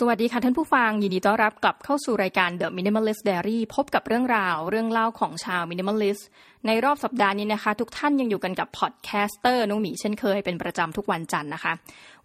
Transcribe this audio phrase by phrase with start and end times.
[0.00, 6.22] สวัสดีค่ะท่านผู้ฟัง ยินดีต้อนรับกลับเข้าสู่รายการ The Minimalist Diary พบกับเรื่องราว เรื่องเล่าของชาว Minimalist
[6.66, 11.72] ในรอบสัปดาห์นี้นะคะ ทุกท่านยังอยู่กันกับ podcaster น้องหมีเช่นเคยเป็นประจำทุกวันจันทร์นะคะ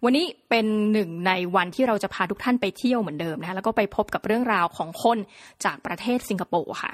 [0.04, 5.18] วันนี้เป็นหนึ่งในวันที่เราจะพาทุกท่านไปเที่ยวเหมือนเดิมนะคะแล้วก็ไปพบกับเรื่องราวของคน
[5.64, 6.92] จากประเทศสิงคโปร์ค่ะ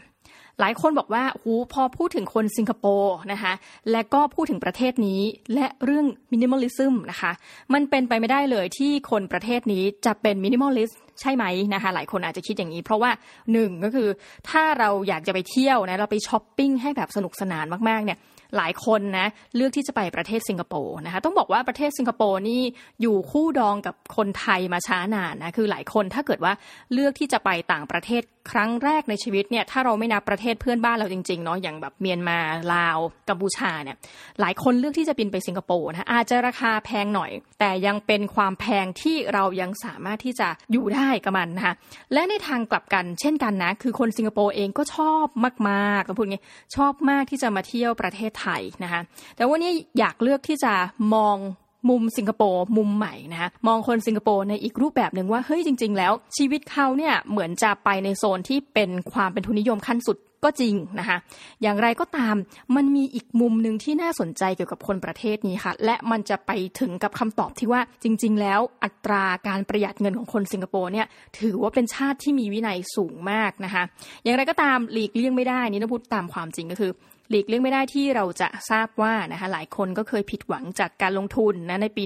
[0.60, 3.52] หลายคนบอกว่าหูพอพูดถึงคนสิงคโปร์นะคะ
[3.90, 5.20] และก็พูดถึงประเทศนี้
[5.54, 7.32] และเรื่องminimalism นะคะ
[7.72, 13.10] มันเป็นไปไม่ได้เลยที่คนประเทศนี้จะเป็น minimalist ใช่ไหมนะคะหลายคนอาจจะคิดอย่างนี้ เพราะว่า
[13.52, 14.08] หนึ่งก็คือ
[14.50, 18.18] ถ้าเราอยากจะไปเที่ยวนะเราไปช้อปปิ้งให้แบบสนุกสนานมากๆเนี่ย
[18.56, 22.60] หลายคนนะเลือกที่จะไปประเทศสิงคโปร์นะคะต้องบอกว่าประเทศสิงคโปร์นี่
[23.00, 26.52] อยู่คู่ดองกับคนไทยมาช้านานนะคือหลายคนถ้าเกิดว่า
[26.92, 28.22] เลือกที่จะไปต่างประเทศ
[28.52, 32.38] ครั้งแรกในชีวิตเนี่ยถ้าเราไม่นับประเทศเพื่อนบ้านเราจริงๆเนาะอย่างแบบเมียนมา
[32.74, 32.98] ลาว
[33.28, 33.96] กัมพูชาเนี่ย
[34.40, 41.74] หลายคนเลือกที่จะบินไปสิงคโปร์นะอาจจะราคาแพงหน่อย แต่ยังเป็นความแพงที่เรายังสามารถที่จะอยู่ได้กับมันนะคะ
[42.12, 45.26] และในทางกลับกันเช่นกันนะคือคนสิงคโปร์เองก็ชอบ
[45.68, 46.42] มากๆต้องพูดงี้
[46.76, 49.00] ชอบมากที่จะมาเที่ยวประเทศไทยนะคะ
[49.36, 50.72] แต่วันนี้อยากเลือกที่จะ
[51.14, 51.38] มอง
[51.88, 61.18] มุมสิงคโปร์มุมใหม่นะคะมองคนสิงคโปร์ในอีกรูปแบบหนึ่งว่าเฮ้ยจริง ๆ แล้ว ชีวิตเขาเนี่ยเหมือนจะไปในโซนที่เป็นความเป็นทุนนิยมขั้นสุดก็จริงนะคะ
[61.62, 62.34] อย่างไรก็ตาม
[62.76, 66.50] มันมีอีกมุมหนึ่งที่น่าสนใจเกี่ยวกับคนประเทศนี้ค่ะ และมันจะไป
[66.80, 71.06] ถึงกับคำตอบที่ว่าจริง ๆ แล้วอัตราการประหยัดเงินของคนสิงคโปร์เนี่ย
[71.40, 73.82] ถือว่าเป็นชาติที่มีวินัยสูงมากนะคะ
[74.24, 76.92] อย่างไรก็ตามหลีกเลี่ยงไม่ได้นี่ต้องพูดตามความจริงก็คือ
[77.30, 82.02] หลีกเลี่ยงไม่ได้ที่เราจะทราบว่านะคะหลายคนก็เคยผิดหวังจากการลงทุนนะในปี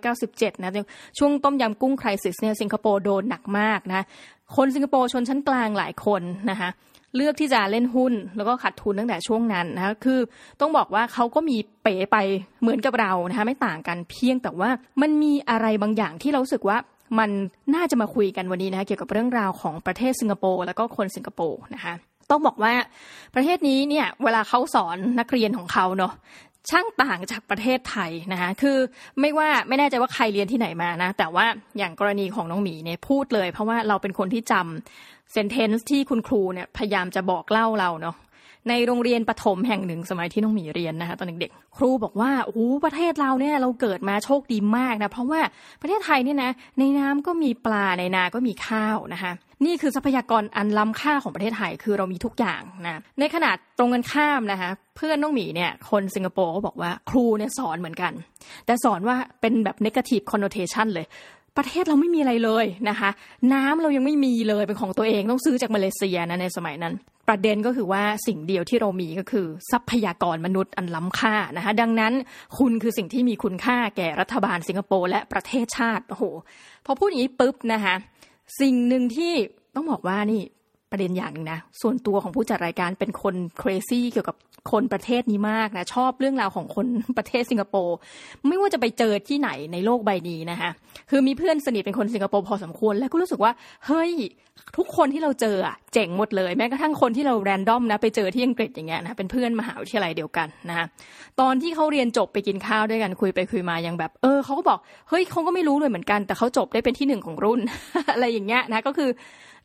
[0.00, 0.72] 1997 นะ
[1.18, 4.06] ช่วงต้มยำกุ้งคริสิสเนี่ยสิงคโปร์โดนหนักมากนะ
[4.56, 6.68] คนสิงคโปร์ชนชั้นกลางหลายคนนะคะ
[7.16, 10.20] เลือกที่จะเล่นหุ้นแล้วก็ขาดทุนตั้งแต่ช่วงนั้นนะคะคือ
[10.60, 12.16] ต้องบอกว่าเขาก็มีเป๋ไป
[12.60, 14.70] เหมือนกับเรานะคะไม่ต่างกันเพียงแต่ว่า
[15.02, 16.78] มันมีอะไรบางอย่างที่เราสึกว่า
[17.18, 17.30] มัน
[17.74, 21.94] น่าจะมาคุยกันวันนี้นะคะเกี่ยวกับเรื่องราวของประเทศสิงคโปร์แล้วก็คนสิงคโปร์นะคะ
[22.30, 22.72] ต้องบอกว่า
[23.34, 26.12] ประเทศนี้เนี่ยเวลาเขาสอนนักเรียนของเขาเนาะ
[26.70, 28.78] ช่างต่างจากประเทศไทยนะคะคือ
[29.20, 31.46] ไม่ว่าไม่แน่ใจว่าใครเรียนที่ไหนมานะ แต่ว่า
[31.78, 38.16] อย่างกรณีของน้องหมีเนี่ยพูดเลย เพราะว่าเราเป็นคนที่จำเซนเทนซ์ที่คุณครูเนี่ยพยายามจะบอกเล่าเราเนาะ
[38.68, 45.40] ในโรงเรียนประถมแห่งหนึ่งสมัยที่น้องหมีเรียนนะคะตอนเด็กๆครูบอกว่าโอ้ประเทศเราเนี่ยเราเกิดมาโชคดีมากนะเพราะว่า
[45.80, 49.32] ประเทศไทยเนี่ยนะในน้ำก็มีปลาในนาก็มีข้าวนะคะ
[49.64, 58.12] นี่คือทรัพยากรอันล้ำค่าของประเทศไทยคือเรามีทุกอย่างนะในขนาดตรงกันข้ามนะคะเพื่อนน้องหมีเนี่ยคนสิงคโปร์ก็บอกว่าครูเนี่ยสอนเหมือนกัน
[58.66, 61.06] แต่สอนว่าเป็นแบบ negative connotation เลย
[61.56, 63.10] ประเทศเราไม่มีอะไรเลยนะคะ
[63.52, 66.94] น้ำเรายังไม่มีเลยเป็นของตัวเองต้องซื้อจากมาเลเซียนะในสมัยนั้น
[67.28, 72.12] ประเด็นก็คือว่าสิ่งเดียวที่เรามีก็คือทรัพยากรมนุษย์อันล้ำค่านะคะดังนั้น
[72.58, 76.24] คุณคือสิ่งที่มีคุณค่าแก่รัฐบาลสิงคโปร์และประเทศชาติโอ้โห
[76.86, 77.94] พอพูดอย่างนี้ปุ๊บนะคะ
[78.60, 79.34] สิ่งหนึ่งที่
[79.74, 80.42] ต้องบอกว่านี่
[80.92, 84.36] ประเด็นอย่างหนึ่งนะ ส่วนตัวของผู้จัดรายการเป็นคน crazy เกี่ยวกับ
[84.72, 86.86] คนประเทศนี้มากนะ ชอบเรื่องราวของคน
[87.18, 87.96] ประเทศสิงคโปร์
[88.48, 90.70] ไม่ว่าจะไปเจอที่ไหนในโลกใบนี้นะคะ
[91.10, 93.52] คือมีเพื่อนสนิทเป็นคนสิงคโปร์พอสมควร แล้วก็รู้สึกว่า
[93.86, 94.12] เฮ้ย
[94.76, 100.86] ทุกคนที่เราเจออะเจ๋งหมดเลย แม้กระทั่งคนที่เราแรนดอมนะไปเจอที่อังกฤษอย่างเงี้ยนะเป็นเพื่อนมหาวิทยาลัยเดียวกันนะคะ
[101.40, 104.78] ตอนที่เขาเรียนจบไปกินข้าวด้วยกันคุยไปคุยมายังแบบ เออเขาก็บอก
[105.08, 107.60] เฮ้ยเขาก็ไม่รู้เลยเหมือนกัน แต่เขาจบได้เป็นที่หนึ่งของรุ่น
[108.12, 109.10] อะไรอย่างเงี้ยนะก็คือ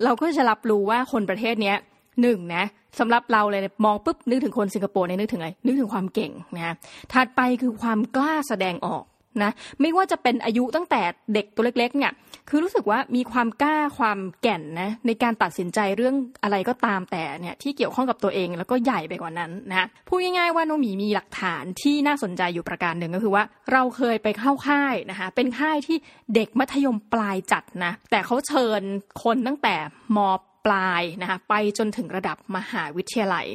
[0.03, 1.78] เราก็จะรับรู้ว่าคนประเทศเนี้ย
[2.22, 2.63] หนึ่งนะ
[3.00, 6.74] สำหรับเราเลยมองปุ๊บนึกถึงคนสิงคโปร์เนี่ยนึกถึงอะไรนึกถึงความเก่งนะ
[7.13, 9.03] ถัดไปคือความกล้าแสดงออก
[9.43, 9.51] นะ
[9.81, 11.01] ไม่ว่าจะเป็นอายุตั้งแต่
[11.33, 12.11] เด็กตัวเล็กๆเนี่ย
[12.49, 25.97] คือรู้สึกว่ามีความกล้าความแก่นนะในการตัดสินใจเรื่องอะไรก็ตามแต่เนี่ยที่เกี่ยวข้องกับตัวเองแล้วก็ใหญ่ไปกว่านั้นนะพูดง่ายๆว่าโนมีมีหลักฐานที่น่าสนใจอยู่ประการหนึ่งก็คือว่า เราเคยไปเข้าค่ายนะคะเป็นค่ายที่
[26.35, 28.81] เด็กมัธยมปลายจัดนะแต่เขาเชิญ
[29.23, 29.75] คนตั้งแต่
[30.17, 30.19] ม
[30.65, 33.47] ปลายนะคะไปจนถึงระดับมหาวิทยาลัย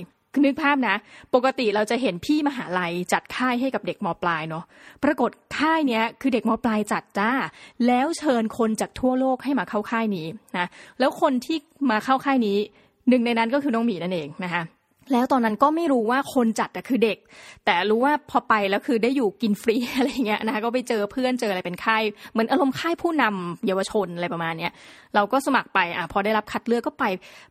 [0.44, 0.96] นึกภาพนะ
[1.34, 4.64] ปกติเราจะเห็นพี่มหาลัยจัดค่ายให้กับเด็กมปลายเนาะ
[5.04, 7.30] ปรากฏค่ายเนี้ยคือเด็กมปลายจัดจ้า
[7.86, 10.26] แล้วเชิญคนจากทั่วโลกให้มาเข้าค่ายนี้
[10.58, 10.66] นะ
[10.98, 11.56] แล้วคนที่
[11.90, 12.58] มาเข้าค่ายนี้
[13.08, 14.62] หนึ่งในนั้นก็คือน้องหมีนั่นเองนะคะ
[15.12, 17.18] แล้วตอนนั้นก็ไม่รู้ว่าคนจัดคือเด็ก
[17.64, 22.02] แต่รู้ว่าพอไปแล้วคือได้อยู่กินฟรีอะไรเงี้ยนะคะก็ไปเจอเพื่อนเจออะไรเป็นค่าย
[22.32, 24.72] เหมือนอารมณ์ค่ายผู้นำเยาวชนอะไรประมาณเนี้ย
[25.14, 27.04] เราก็สมัครไปอะพอได้รับคัดเลือกก็ไป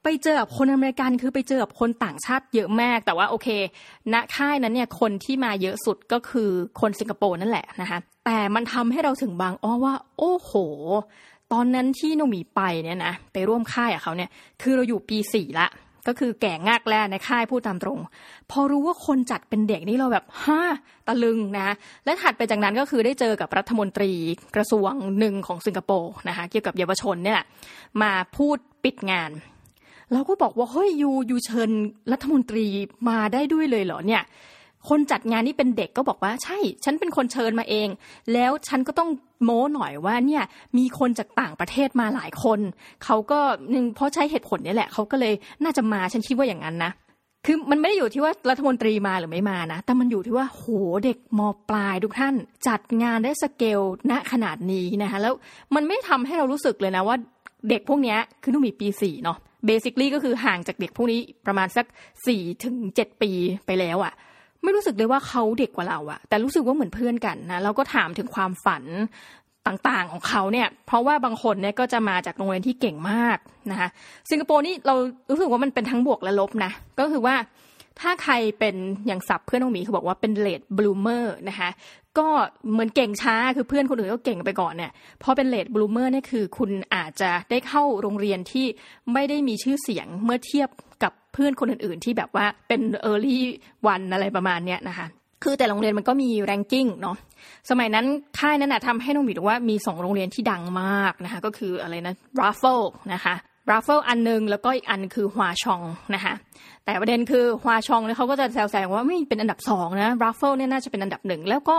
[0.03, 3.47] ไปเจอกับคนอเมริกันคือไปเจอกับคนต่างชาติเยอะมาก แต่ว่าโอเค
[4.13, 6.49] ณค่ายนั้นเนี่ยคนที่มาเยอะสุดก็คือ
[6.81, 10.51] คนสิงคโปร์นั่นแหละนะคะแต่มันทำให้เราถึงบางอ้อว่า โอ้โห
[11.53, 14.29] ตอนนั้นที่โนมีไปเนี่ยนะไปร่วมค่ายกับเขาเนี่ย
[14.61, 15.67] คือเราอยู่ปีสี่ละ
[16.07, 17.99] ก็คือแก่งากแล้ในค่ายพูดตามตรง
[18.51, 20.61] พอรู้ว่าคนจัดเป็นเด็กนี่เราแบบฮ่า
[21.07, 21.67] ตะลึงนะ
[22.05, 24.11] และถัดไปจากนั้นก็คือได้เจอกับรัฐมนตรี
[24.55, 27.41] กระทรวงหนึ่งของสิงคโปร์นะคะเกี่ยวกับเยาวชนเนี่ย
[28.01, 29.31] มาพูดปิดงาน
[30.13, 31.71] เราก็บอกว่าเฮ้ยยูยูเชิญ
[32.11, 32.65] รัฐมนตรี
[33.09, 34.23] มาได้ด้วยเลยเหรอเนี่ย
[34.89, 37.87] คนจัดงานนี่เป็นเด็กก็บอกว่าใช่ ฉันเป็นคนเชิญมาเอง
[38.33, 39.09] แล้วฉันก็ต้อง
[39.43, 40.43] โม้หน่อยว่าเนี่ย
[40.77, 42.59] มีคนจากต่างประเทศมาหลายคน
[43.03, 43.39] เขาก็
[43.71, 45.33] หนึ่งเพราะใช้เหตุผลนี่แหละ เขาก็เลย
[45.63, 46.91] น่าจะมาฉันคิดว่าอย่างนั้นนะ
[47.45, 50.65] คือมันไม่ได้อยู่ที่ว่ารัฐมนตรีมาหรือไม่มานะ แต่มันอยู่ที่ว่าโห
[51.05, 51.39] เด็กม
[51.69, 52.35] ปลายทุกท่าน
[52.67, 53.79] จัดงานได้สเกล
[54.11, 55.33] ณขนาดนี้นะคะแล้ว
[55.75, 57.17] มันไม่ทำให้เรารู้สึกเลยนะว่า
[57.69, 61.85] เด็กพวกนี้คือต้องมีปีสี่เนาะเบสิคลี่ก็คือห่างจากเด็กพวกนี้ประมาณสัก
[62.27, 63.31] สี่ถึงเจ็ดปี
[63.65, 64.13] ไปแล้วอะ่ะ
[64.63, 68.83] ไม่รู้สึกเลยว่าเขาเด็กกว่าเราอะแต่รู้สึกว่าเหมือนเพื่อนกันนะเราก็ถามถึงความฝัน
[69.67, 73.37] ต่างๆของเขาเนี่ย เพราะว่าบางคนเนี่ยก็จะมาจากโรงเรียนที่เก่งมาก
[73.71, 73.89] นะคะ
[74.29, 74.95] สิงคโปร์นี่เรา
[75.29, 77.35] รู้สึกว่ามันเป็นทั้งบวกและลบนะก็คือว่า
[77.99, 78.75] ถ้าใครเป็น
[79.07, 81.69] อย่างศัพท์เพื่อนน้องหมีเขาบอกว่าเป็น late bloomer นะคะ
[82.17, 82.27] ก็
[82.71, 84.91] เหมือนเก่งช้าคือเพื่อนคนอื่นก็เก่งไปก่อนเนี่ย
[85.23, 88.65] พอเป็น late bloomer เนี่ยคือคุณอาจจะได้เข้าโรงเรียนที่
[89.13, 90.69] ไม่ได้มีชื่อเสียงเมื่อเทียบ
[91.03, 95.07] กับ เพื่อนคนอื่นๆที่แบบว่าเป็น early one อะไรประมาณเนี้ยนะคะ
[95.43, 97.17] คือแต่โรงเรียนมันก็มี ranking เนาะ
[97.69, 98.05] สมัยนั้น
[98.39, 102.79] ค่ายนั้นนะทำให้น้องหมีรู้ว่ามีสองโรงเรียนที่ดังมากนะคะก็คืออะไรนะราฟเฟิล
[103.13, 103.35] นะคะ
[103.69, 105.81] ราฟเฟิลอันนึงแล้วก็อีกอันคือ Hwa Chong
[106.15, 106.33] นะคะ
[106.85, 111.77] แต่ประเด็นคือ Hwa Chong เนี่ยเขาก็จะแซวๆว่าไม่เป็นอันดับสองนะราฟเฟิลเนี่ยน่าจะเป็นอันดับหนึ่งแล้วก็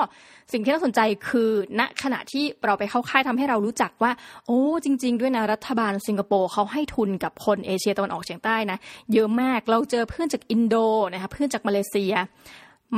[0.53, 1.51] สิ่งที่น่าสนใจคือ
[1.81, 4.13] ณขณะที่เราไปเข้าค่ายทำให้เรารู้จักว่า
[4.47, 8.79] โอ้จริง ๆ ด้วยนะรัฐบาลสิงคโปร์เขาให้ทุนกับคนเอเชียตะวันออกเฉียงใต้นะ
[9.13, 10.77] เยอะมากเราเจอเพื่อนจากอินโด
[11.13, 12.15] นะคะเพื่อนจากมาเลเซีย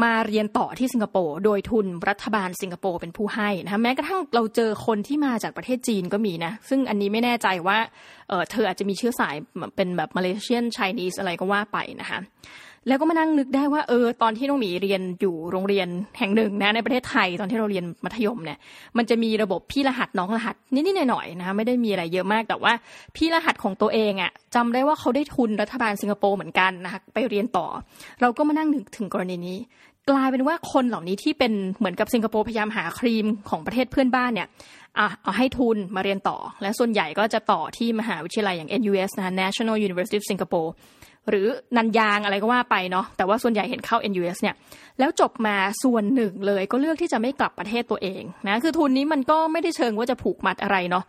[0.02, 7.78] มาเรียนต่อที่สิงคโปร์โดยทุนรัฐบาลสิงคโปร์เป็นผู้ให้นะคะแม้กระทั่งเราเจอคนที่มาจากประเทศจีนก็มีนะ ซึ่งอันนี้ไม่แน่ใจว่า
[8.28, 9.34] เเธออาจจะมีเชื้อสาย
[9.76, 12.18] เป็นแบบมาเลเซียนไชนีสอะไรก็ว่าไปนะคะ
[12.88, 15.88] แล้วก็มานั่งนึกได้ว่าเออตอนที่น้องหมีเรียนอยู่โรงเรียน
[16.18, 18.58] แห่งหนึ่งนะในประเทศไทยตอนที่เราเรียนมัธยมเนี่ย
[18.96, 22.72] มันจะมีระบบพี่รหัสน้องรหัสนิดๆหน่อยๆนะคะไม่ได้มีอะไรเยอะมากแต่ว่า
[23.16, 27.66] พี่รหัสของตัวเองอะ่ะจำได้ว่าเขาได้ทุนรัฐบาลสิงคโปร์เหมือนกันนะคะไปเรียนต่อ
[28.20, 29.58] เราก็มานั่งนึกถึงกรณีนี้
[30.10, 34.48] กลายเป็นว่าคนเหล่านี้ที่เป็นเหมือนกับสิงคโปร์พยายามหาครีมของประเทศเพื่อนบ้านเนี่ย
[35.22, 40.70] เอาให้ทุนมาเรียนต่อ และส่วนใหญ่ก็จะต่อที่มหาวิทยาลัยอย่าง NUS นะ National University of Singapore
[41.28, 44.54] หรือนันยางอะไรก็ว่าไปเนาะแต่ว่าส่วนใหญ่เห็นเข้า NUS เนี่ย
[44.98, 51.04] แล้วจบมาส่วนหนึ่งเลยก็เลือกที่จะไม่กลับประเทศตัวเองนะคือทุนนี้มันก็ไม่ได้เชิงว่าจะผูกมัดอะไรเนาะ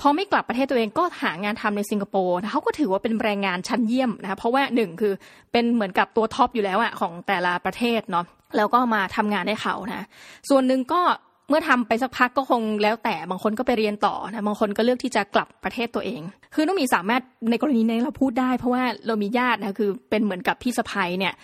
[0.00, 5.12] พอไม่กลับประเทศตัวเองก็หางานทำในสิงคโปร์เขาก็ถือว่าเป็นแรงงานชั้นเยี่ยมนะคะเพราะว่าหนึ่งคือ
[5.52, 8.24] เป็นเหมือนกับตัวท็อปอยู่แล้วอะของแต่ละประเทศเนาะ
[8.56, 10.06] แล้วก็มาทำงานให้เขานะ
[10.48, 11.00] ส่วนหนึ่งก็
[11.48, 16.20] เมื่อทำไปสักพักก็คงแล้วแต่บางคนก็ไปเรียนต่อนะบางคนก็เลือกที่จะกลับประเทศตัวเอง
[16.54, 21.34] คือน้องมีสามารถในกรณีนี้เราพูดได้ เพราะว่าเรามีญาตินะคือเป็นเหมือนกับพี่สะพ้ยเนี่ย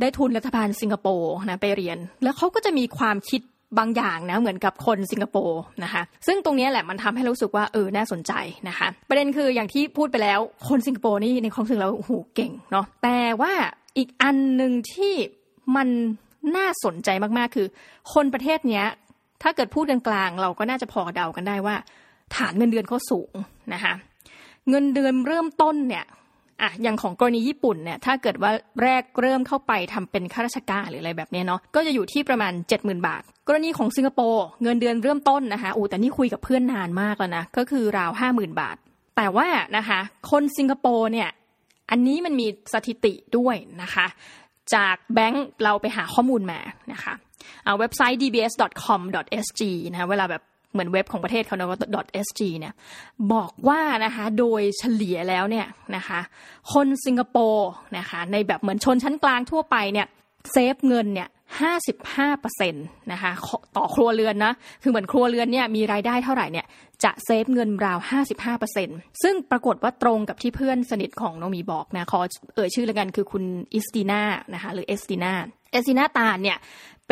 [0.00, 3.40] ได้ทุนรัฐบาลสิงคโปร์นะไปเรียน แล้วเขาก็จะมีความคิด
[3.78, 8.32] บางอย่างนะเหมือนกับคนสิงคโปร์นะคะซึ่งตรงนี้แหละมันทำให้รู้สึกว่าเออน่าสนใจ
[8.68, 13.52] นะคะ ประเด็นคืออย่างที่พูดไปแล้วคนสิงคโปร์นี่ในความรู้สึกเราโอ้โหเก่งเนาะแต่ว่า
[13.98, 15.14] อีกอันหนึ่งที่
[15.76, 15.88] มัน
[16.56, 17.08] น่าสนใจ
[17.38, 17.66] มากๆ คือ
[18.14, 18.86] คนประเทศเนี้ย
[19.42, 21.76] ถ้าเกิดพูดกลางๆเราก็น่าจะพอเดากันได้ว่า
[22.36, 23.32] ฐานเงินเดือนเขาสูง
[23.74, 23.92] นะคะ
[24.68, 26.04] เงินเดือนเริ่มต้นเนี่ย
[26.62, 28.50] อะอย่างของกรณีญี่ปุ่นเนี่ยถ้าเกิดว่า
[28.82, 38.76] แรกเริ่มเข้าไปทำเป็นข้าราชการหรืออะไรแบบนี้เนาะก็จะอยู่ที่ประมาณ 70,000 บาท กรณีของสิงคโปร์เงินเดือนเริ่มต้นนะคะอูแต่นี่คุยกับเพื่อนนานมากแล้วนะก็คือราว 50,000 บาท
[39.16, 40.00] แต่ว่านะคะ
[40.30, 41.28] คนสิงคโปร์เนี่ย
[41.90, 44.06] อันนี้มันมีสถิติด้วยนะคะ
[44.74, 46.60] จากแบงค์เราไปหาข้อมูลมา
[46.92, 47.12] นะคะ
[47.78, 50.42] เว็บไซต์ dbs.com.sg นะเวลาแบบ
[50.72, 51.68] เหมือนเว็บของประเทศเขาเนาะ
[52.26, 52.74] .sg เนี่ย
[53.32, 55.66] บอกว่านะคะโดยเฉลี่ยแล้วเนี่ย
[55.96, 56.20] นะคะ
[56.72, 60.06] คนสิงคโปร์นะคะในแบบเหมือนชนชั้นกลางทั่วไปเนี่ย
[60.52, 61.28] เซฟเงินเนี่ย
[61.98, 63.32] 55%นะคะ
[63.76, 66.66] ต่อครัวเรือนนะคือเหมือนครัวเรือนเนี่ยมีรายได้เท่าไหร่เนี่ย
[67.04, 67.98] จะ save เงินราว
[68.60, 72.20] 55%ซึ่งปรากฏว่าตรงกับที่เพื่อนสนิทของน้องหมีบอกนะขอ
[72.54, 73.44] เอ่ยชื่อแล้วกันคือคุณ
[73.74, 74.22] อิสตินา
[74.54, 75.32] นะคะหรือเอสตินา
[75.72, 76.58] เอสตินาตาเนี่ย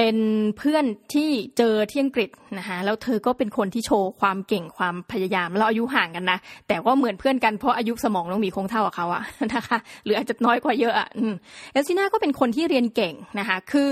[0.00, 0.19] เป็น
[0.59, 6.38] เพื่อนที่เจอที่อังกฤษนะคะแล้วเธอก็เป็นคนที่โชว์ความเก่งความพยายามเราอายุห่างกันนะ
[6.69, 9.23] แต่ว่าเหมือนเพื่อนกันเพราะอายุสมองน้องหมีคงเท่ากับเขาอะ
[9.55, 11.09] นะคะหรืออาจจะน้อยกว่าเยอะอะ
[11.73, 13.88] เอลซิน่าก็เป็นคนที่เรียนเก่งนะคะคือ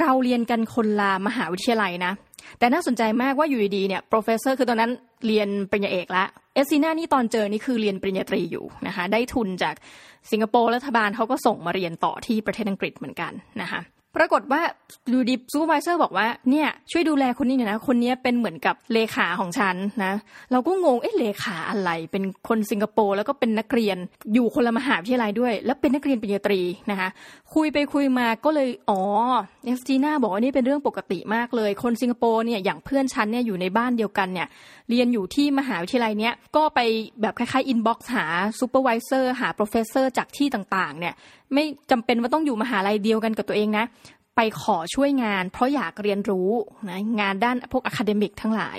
[0.00, 2.12] เราเรียนกันคนละมหาวิทยาลัยนะ
[2.58, 4.90] แต่น่าสนใจมากว่าอยู่ดีเนี่ย professor คือตอนนั้น
[5.26, 9.74] เรียนปริญญาเอกแล้วเอสซีน่านี่ตอนเจอนี่คือเรียนปริญญาตรีอยู่นะคะได้ทุนจาก
[10.30, 13.80] สิงคโปร์รัฐบาลเขาก็ส่งมาเรียนต่อที่ประเทศอังกฤษเหมือนกันนะคะ
[14.16, 14.62] ปรากฏว่า
[15.12, 20.12] ดูดิ supervisor บอกว่าเนี่ยช่วยดูแลคนนี้หน่อยนะคนนี้เป็นเหมือนกับเลขาของฉันนะ
[20.52, 23.96] เราก็งงเอ๊ะเลขาอะไรเป็นคนสิงคโปร์แล้วก็เป็นนักเรียน
[24.34, 27.08] อยู่คนละมหาวิทยาลัยด้วย แล้วเป็นนักเรียนปริญญาตรีนะคะ
[27.54, 29.00] คุยไปคุยมาก็เลยอ๋อ
[29.64, 34.48] เอสจีน่าบอกว่านี่เป็นเรื่องปกติมากเลย คนสิงคโปร์เนี่ยอย่างเพื่อนฉันเนี่ยอยู่ในบ้านเดียวกันเนี่ย
[34.90, 36.80] เรียนอยู่ที่มหาวิทยาลัยเนี้ยก็ไป
[37.22, 38.26] แบบคล้ายๆ inbox หา
[38.60, 41.14] supervisor หา professor จากที่ต่างๆเนี่ย
[41.54, 43.86] ไม่จำเป็นว่าต้องอยู่มหาลัยเดียวกันกับตัวเองนะ
[44.36, 46.50] ไปขอช่วยงาน เพราะอยากเรียนรู้
[46.90, 48.78] นะงานด้านพวก academic ทั้งหลาย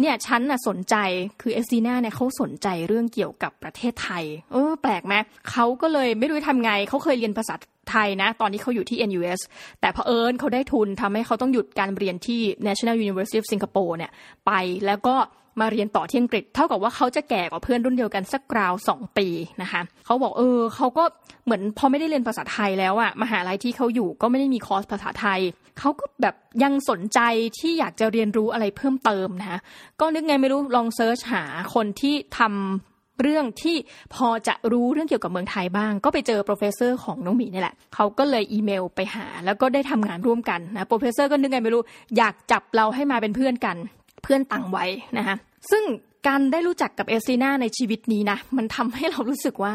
[0.00, 0.96] เนี่ยฉันน่ะสนใจ
[1.40, 5.14] คือเอสซีนาเนี่ยเขาสนใจเรื่องเกี่ยวกับประเทศไทย เออ แปลกไหม
[5.50, 7.54] เขาก็เลยไม่รู้ทำไงเขาเคยเรียนภาษา
[7.90, 9.40] ไทยนะ ตอนนี้เขาอยู่ที่ NUS
[9.80, 14.12] แต่เผอิญเขาได้ทุนทำให้เขาต้องหยุดการเรียนที่ National University of Singapore เนี่ย
[14.46, 14.52] ไป
[14.86, 15.16] แล้วก็
[15.60, 19.26] มาเรียนต่อที่อังกฤษ เท่ากับว่าเขาจะแก่กว่าเพื่อนรุ่นเดียวกันสักราวสองปี
[19.62, 21.04] นะคะเขาบอกเออเขาก็
[21.44, 25.40] เหมือนพอไม่ได้เรียนภาษาไทยแล้วอะมหาลัยที่เขาอยู่ก็ไม่ได้มีคอร์สภาษาไทย
[25.78, 27.20] เขาก็แบบยังสนใจ
[27.58, 29.58] ที่อยากจะเรียนรู้อะไรเพิ่มเติมนะคะ
[30.00, 31.44] ก็นึกไงไม่รู้ลอง search หา
[31.74, 33.76] คนที่ทำเรื่องที่
[34.14, 41.82] พอจะรู้เรื่องเกี่ยวกับเมืองไทยบ้าง ก็ไปเจอ professor ของน้องหมีนี่แหละเขาก็เลยอีเมลไปหา แล้วก็ได้ทำงานร่วมกันนะ professor ก็นึกไงไม่รู้
[42.16, 43.76] อยากจับเราให้มาเป็นเพื่อนกัน
[44.22, 44.84] เพื่อนต่างวัย
[45.18, 45.36] นะคะ
[45.70, 45.82] ซึ่ง
[46.26, 49.72] การได้รู้จักกับเอซีนาในชีวิตนี้นะมันทำให้เรารู้สึกว่า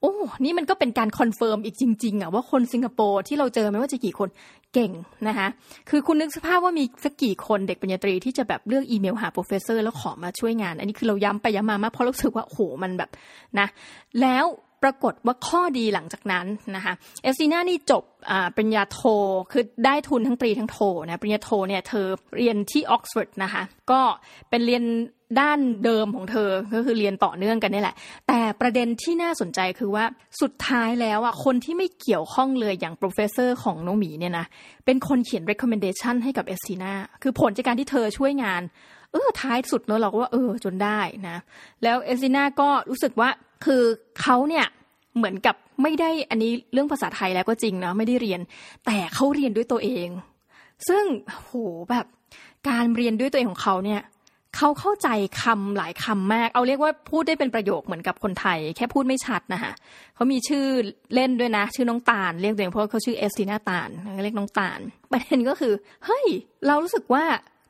[0.00, 0.14] โอ้
[0.44, 4.28] นี่มันก็เป็นการ confirm อีกจริงๆอะว่าคนสิงคโปร์ที่เราเจอไม่ว่าจะกี่คน
[4.74, 4.92] เก่ง
[5.28, 5.48] นะคะ
[5.90, 13.10] คือคุณนึกสภาพว่ามีสักกี่คนเด็กปริญญาตรีที่จะแบบเลือกอีเมลหา professor แล้วขอมาช่วยงาน อันนี้คือเราย้ำไปย้ำมา มากเพราะรู้สึกว่าโอ้โหมันแบบ
[13.58, 13.66] นะ
[14.20, 14.44] แล้ว
[14.82, 18.04] ปรากฏว่าข้อดีหลังจากนั้นนะคะเอซีน่านี่จบ
[18.56, 19.00] ปริญญาโท
[19.52, 22.06] คือได้ทุนทั้งตรีทั้งโทนะปริญญาโทเนี่ยเธอ
[22.36, 24.00] เรียนที่ออกซฟอร์ดนะคะก็
[24.50, 24.84] เป็นเรียน
[25.40, 27.96] ด้านเดิมของเธอก็คือเรียนต่อเนื่องกันนี่แหละ
[28.28, 30.04] แต่ประเด็นที่น่าสนใจคือว่า
[30.40, 34.46] สุดท้ายแล้วอะคนที่ไม่เกี่ยวข้องเลยอย่าง professor ของน้องหมีเนี่ยนะ
[34.84, 36.92] เป็นคนเขียน recommendation ให้กับเอสซีนา
[37.22, 38.62] คือผลจากการที่เธอช่วยงาน
[39.12, 41.36] เออท้ายสุดเนอะเราก็ว่าเออจนได้นะ
[41.82, 43.28] แล้วเอสซีน่าก็รู้สึกว่า
[43.64, 43.82] คือ
[44.20, 44.66] เขาเนี่ย
[45.16, 48.40] เหมือนกับไม่ได้อันนี้เรื่องภาษาไทยแล้วก็จริงนะไม่ได้เรียน
[48.86, 50.08] แต่เขาเรียนด้วยตัวเอง
[50.88, 51.52] ซึ่งโห
[51.90, 52.06] แบบ
[52.68, 54.02] การเรียนด้วยตัวเองของเขาเนี่ย
[54.56, 55.08] เขาเข้าใจ
[55.42, 59.72] คำหลายคำมาก เอาเรียกว่าพูดได้เป็นประโยคเหมือนกับคนไทย แค่พูดไม่ชัดนะคะ
[60.14, 60.64] เขามีชื่อ
[61.14, 63.88] เล่นด้วยนะ ชื่อน้องตาลเรียกตัวเองเพราะเขาชื่อเอสตินาตาล
[64.24, 64.78] เรียกน้องตาล
[65.10, 65.72] ประเด็นก็คือ
[66.04, 66.26] เฮ้ย
[66.66, 67.24] เรารู้สึกว่า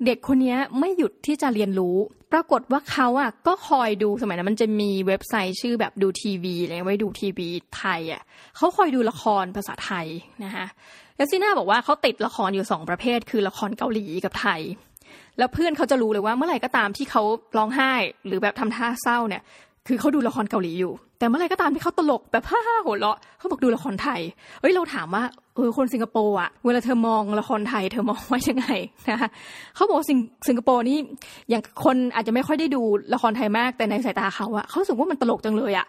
[0.04, 1.96] เด็กคนนี้ไม่หยุดที่จะเรียนรู้
[2.32, 7.48] ปรากฏว่าเขาอะก็คอยดูสมัยนั้นมันจะมีเว็บไซต์ชื่อแบบดูทีวีอะไรไว้ดูทีวี
[7.78, 8.22] ไทยอะ
[8.56, 10.06] เขาคอยดูละครภาษาไทย
[10.44, 10.66] นะคะ
[11.16, 14.60] แล้วซีนาบอกว่าเขาติดละครอยู่สองประเภท คือละครเกาหลีกับไทย
[15.38, 17.22] แล้วเพื่อนเขาจะรู้เลยว่าเมื่อไหร่ก็ตามที่เขา
[17.56, 17.92] ร้องไห้
[18.26, 19.42] หรือแบบทำท่าเศร้าเนี่ย
[19.86, 24.20] คือเขาดูละครเกาหลีอยู่ แต่เมื่อไรก็ตามที่เขาตลกแบบฮ่าฮ่าโหดเลาะเขาบอกดูละครไทย
[24.60, 25.22] เฮ้ยเราถามว่า
[25.56, 28.66] เออคนสิงคโปร์อะเวลาเธอมองละครไทย เธอมองว่ายังไง
[29.10, 29.30] นะคะ
[29.74, 30.98] เขาบอกสิงสิงคโปร์นี่
[31.50, 32.82] อย่างคนอาจจะไม่ค่อยได้ดู
[33.14, 35.86] ละครไทยมากแต่ในสายตาเขาอะเขาสึกว่ามันตลกจังเลยอะ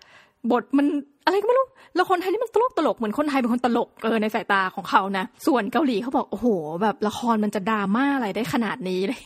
[0.52, 0.86] บทมัน
[1.26, 1.66] อะไรก็ไม่รู้
[2.00, 6.48] ละครไทยนี่มันตลกตลกเหมือนคนไทยเป็นคนตลกเออในสายตาของเขานะ ส่วนเกาหลีเขาบอกโอ้โห
[6.84, 9.20] แบบละครมันจะดราม่าอะไรได้ขนาดนี้เลย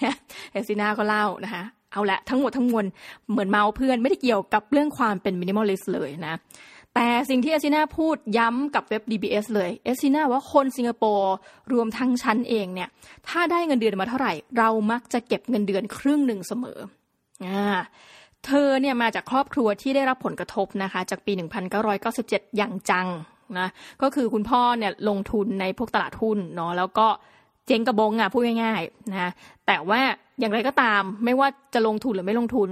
[0.51, 2.85] เอซิน่าก็เล่านะคะ เอาละทั้งหมดทั้งมวล
[3.31, 6.35] เหมือนเมาท์เพื่อนไม่ได้เกี่ยวกับเรื่องความเป็น minimalist เลยนะ
[6.95, 11.33] แต่สิ่งที่เอซิน่าพูดย้ำกับเว็บ DBS เลยเอซิน่าว่าคนสิงคโปร์
[11.73, 12.89] รวมทั้งชั้นเองเนี่ย
[13.27, 16.79] ถ้าได้เงินเดือนมาเท่าไหร่ เรามักจะเก็บเงินเดือนครึ่งหนึ่งเสมอ
[17.45, 17.65] อ่า
[18.45, 21.33] เธอเนี่ยมาจากครอบครัวที่ได้รับผลกระทบนะคะ จากปี
[21.95, 23.07] 1997 อย่างจัง
[23.59, 23.67] นะ
[24.01, 27.07] ก็คือคุณพ่อเนี่ยลงทุนในพวกตลาดหุ้นเนาะแล้วก็
[27.67, 29.31] เจ๊งกระบงอะพูดง่ายๆนะ
[29.67, 30.01] แต่ว่า
[30.39, 32.69] อย่างไรก็ตามไม่ว่าจะลงทุนหรือไม่ลงทุน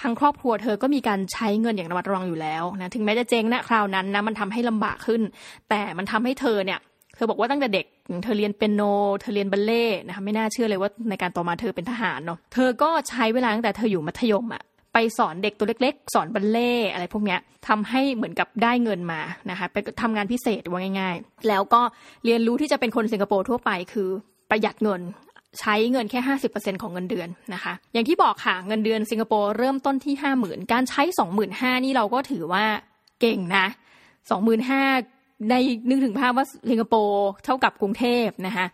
[0.00, 5.22] ทางครอบครัวเธอก็มีการใช้เงินอย่างระมัดระวังอยู่แล้วนะถึงแม้จะเจ๊งนะคราวนั้นนะมันทำให้ลำบากขึ้น
[5.68, 6.78] แต่มันทำให้เธอเนี่ย
[7.14, 7.86] เธอบอกว่าตั้งแต่เด็ก
[8.24, 8.82] เธอเรียนเป็นโน
[9.20, 14.62] เธอเรียนบัลเล่นะคะไม่น่าเชื่อเลยว่าในการต่อมาเธอเป็นทหารเนาะเธอก็ใช้เวลาตั้งแต่เธออยู่มัธยมอะ
[14.94, 17.36] ไปสอนเด็กตัวเล็ก ๆ สอนบัลเล่อะไรพวกนี้
[17.68, 19.20] ทำให้เหมือนกับได้เงินมา
[19.50, 21.80] นะคะไปทำงานพิเศษว่าง่าย ๆ แล้วก็
[22.24, 24.08] เรียนรู้ที่จะเป็นคนสิงคโปร์ทั่วไปคือ
[24.50, 25.00] ประหยัดเงิน
[25.60, 26.20] ใช้เงินแค่
[26.52, 31.02] 50%ของเงินเดือนนะคะ อย่างที่บอกค่ะเงินเดือนสิงคโปร์เริ่มต้นที่ 50,000 การใช้
[31.38, 32.64] 25,000นี่เราก็ถือว่า
[33.20, 33.66] เก่งนะ
[34.38, 35.54] 25,000ใน
[35.88, 38.66] นึกถึงภาพว่าสิงคโปร์เท่ากับกรุงเทพนะคะ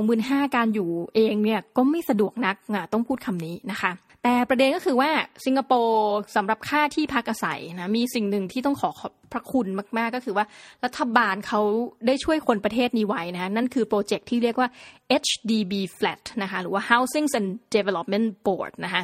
[0.00, 3.92] 25,000การอยู่เองเนี่ยก็ไม่สะดวกนักอะต้องพูดคำนี้นะคะ
[4.24, 5.10] แต่ประเด็นก็คือว่า
[5.44, 9.66] สิงคโปร์สำหรับค่าที่พักอาศัยนะมีสิ่งหนึ่งที่ต้องขอขอบพระคุณ
[9.98, 10.46] มาก ๆ ก็คือว่า
[10.84, 11.60] รัฐบาลเขา
[12.06, 14.68] ได้ช่วยคนประเทศนี้ไว้นะนั่นคือโปรเจกต์ที่เรียกว่า
[15.22, 19.02] HDB Flat นะคะหรือว่า Housing and Development Board นะคะ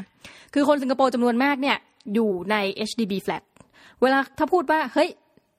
[0.54, 1.76] คือคนสิงคโปร์จำนวนมากเนี่ย
[2.14, 2.56] อยู่ใน
[2.88, 3.42] HDB Flat
[4.02, 5.10] เวลาถ้าพูดว่าเฮ้ย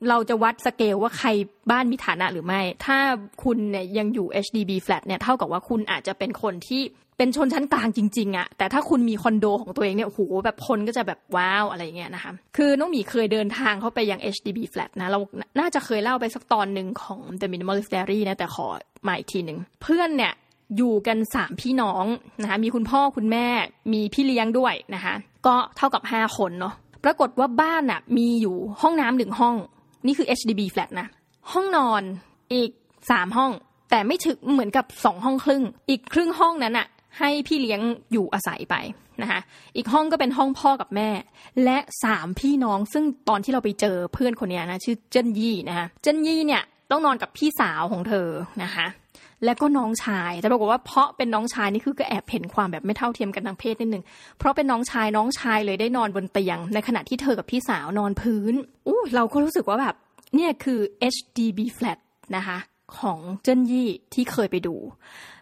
[0.09, 1.29] เราจะวัดสเกลว่าใคร
[1.71, 2.97] บ้านมีฐานะหรือไม่ ถ้า
[3.43, 6.81] คุณเนี่ยยังอยู่ HDB flat เนี่ยเท่ากับว่าคุณอาจจะเป็นคนที่
[7.19, 15.19] เป็นชนชั้นกลางจริงๆอะแต่ถ้าคุณมีคอนโดของตัวเองเนี่ยโอ้โหแบบคนก็จะแบบว้าวอะไรเงี้ยนะคะคือน้องหมีเคยเดินทางเข้าไปยัง HDB flat นะเรา
[15.59, 18.67] น่าจะเคยเล่าไปสักตอนหนึ่งของ The Minimalist Diary นะแต่ขอ
[19.07, 20.33] มาอีกทีหนึ่งเพื่อนเนี่ย
[20.77, 22.05] อยู่กันสามพี่น้อง
[22.41, 23.47] นะคะมีคุณพ่อคุณแม่
[23.93, 25.13] มีพี่เลี้ยงด้วยนะคะ
[25.47, 26.73] ก็เท่ากับห้าคนเนาะ
[27.03, 29.55] ปรากฏว่าบ้านอะมีอยู่ห้องน้ำหนึ่งห้อง
[30.05, 31.07] นี่คือ HDB flat นะ
[31.51, 32.03] ห้องนอน
[32.53, 32.69] อีก
[33.11, 33.51] สามห้อง
[33.89, 36.87] แต่ไม่ถึงเหมือนกับสองห้องครึ่ง อีกครึ่งห้องนั้นอะ
[37.17, 38.75] ให้พี่เลี้ยงอยู่อาศัยไป
[39.21, 39.39] นะคะ
[39.75, 41.09] อีกห้องก็เป็นห้องพ่อกับแม่
[41.63, 48.27] และสามพี่น้องซึ่งตอนที่เราไปเจอเพื่อนคนนี้นะชื่อเจิ้นยี่นะคะเจิ้นยี่เนี่ยต้องนอนกับพี่สาวของเธอ
[48.63, 48.87] นะคะ
[49.45, 54.03] และก็น้องชาย แต่ปรากฏว่าเพราะเป็นน้องชายนี่คือก็แอบเห็นความแบบไม่เท่าเทียมกันทางเพศนิดนึง
[54.37, 58.53] เพราะเป็นน้องชายน้องชายเลยได้นอนบนเตียง ในขณะที่เธอกับพี่สาวนอนพื้น
[58.87, 59.95] อู้เราก็รู้สึกว่าแบบ
[60.35, 60.79] เนี่ยคือ
[61.13, 61.99] HDB flat
[62.35, 62.57] นะคะ
[62.99, 64.75] ของเจิ้นยี่ที่เคยไปดู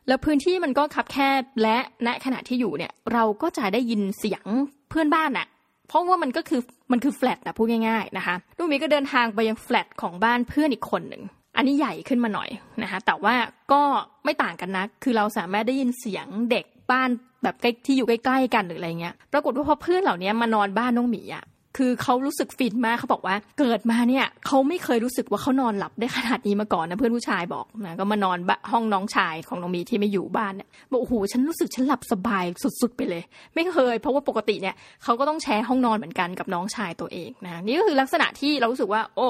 [0.07, 1.77] แล้วพื้นที่มันก็คับแคบและ
[2.07, 4.43] ณขณะที่อยู่เนี่ย เราก็จะได้ยินเสียง
[4.89, 5.47] เพื่อนบ้านอะ
[5.87, 6.61] เพราะว่ามันก็คือ
[6.91, 11.23] มันคือแฟลตนะพูดง่ายๆนะคะลูกมีก็เดินทางไปยังแฟลตของบ้านเพื่อนอีกคนหนึ่ง
[11.57, 12.49] อันนี้ใหญ่ขึ้นมาหน่อย
[12.83, 13.35] นะคะแต่ว่า
[13.71, 13.81] ก็
[14.25, 17.09] ไม่ต่างกันนะคือเราสามารถได้ยินเสียงเด็กบ้าน
[17.43, 21.43] แบบใกล้ที่อยู่ใกล้ๆกันหรืออะไรเงี้ย ปรากฏว่าพอเพื่อนเหล่านี้มานอนบ้านน้องหมีอะ
[21.77, 28.37] คือเขารู้สึกฟินมากเขาบอกว่า เกิดมาเนี่ยเขาไม่เคยรู้สึกว่าเขานอนหลับได้ขนาดนี้มาก่อนนะเพื่อนผู้ชายบอกนะก็มานอน
[28.71, 32.43] ห้องน้องชายของน้องมีที่ไม่อยู่บ้านเนี่ยบอกโอ้โหฉันรู้สึกฉันหลับสบาย
[32.81, 33.23] สุดๆไปเลย
[33.55, 39.27] ไม่เคย เพราะว่าปกติเนี่ยเขาก็ต้องแชร์ห้องนอนเหมือนกันกับน้องชายตัวเองนะนี่ก็คือลักษณะที่เรารู้สึกว่า โอ้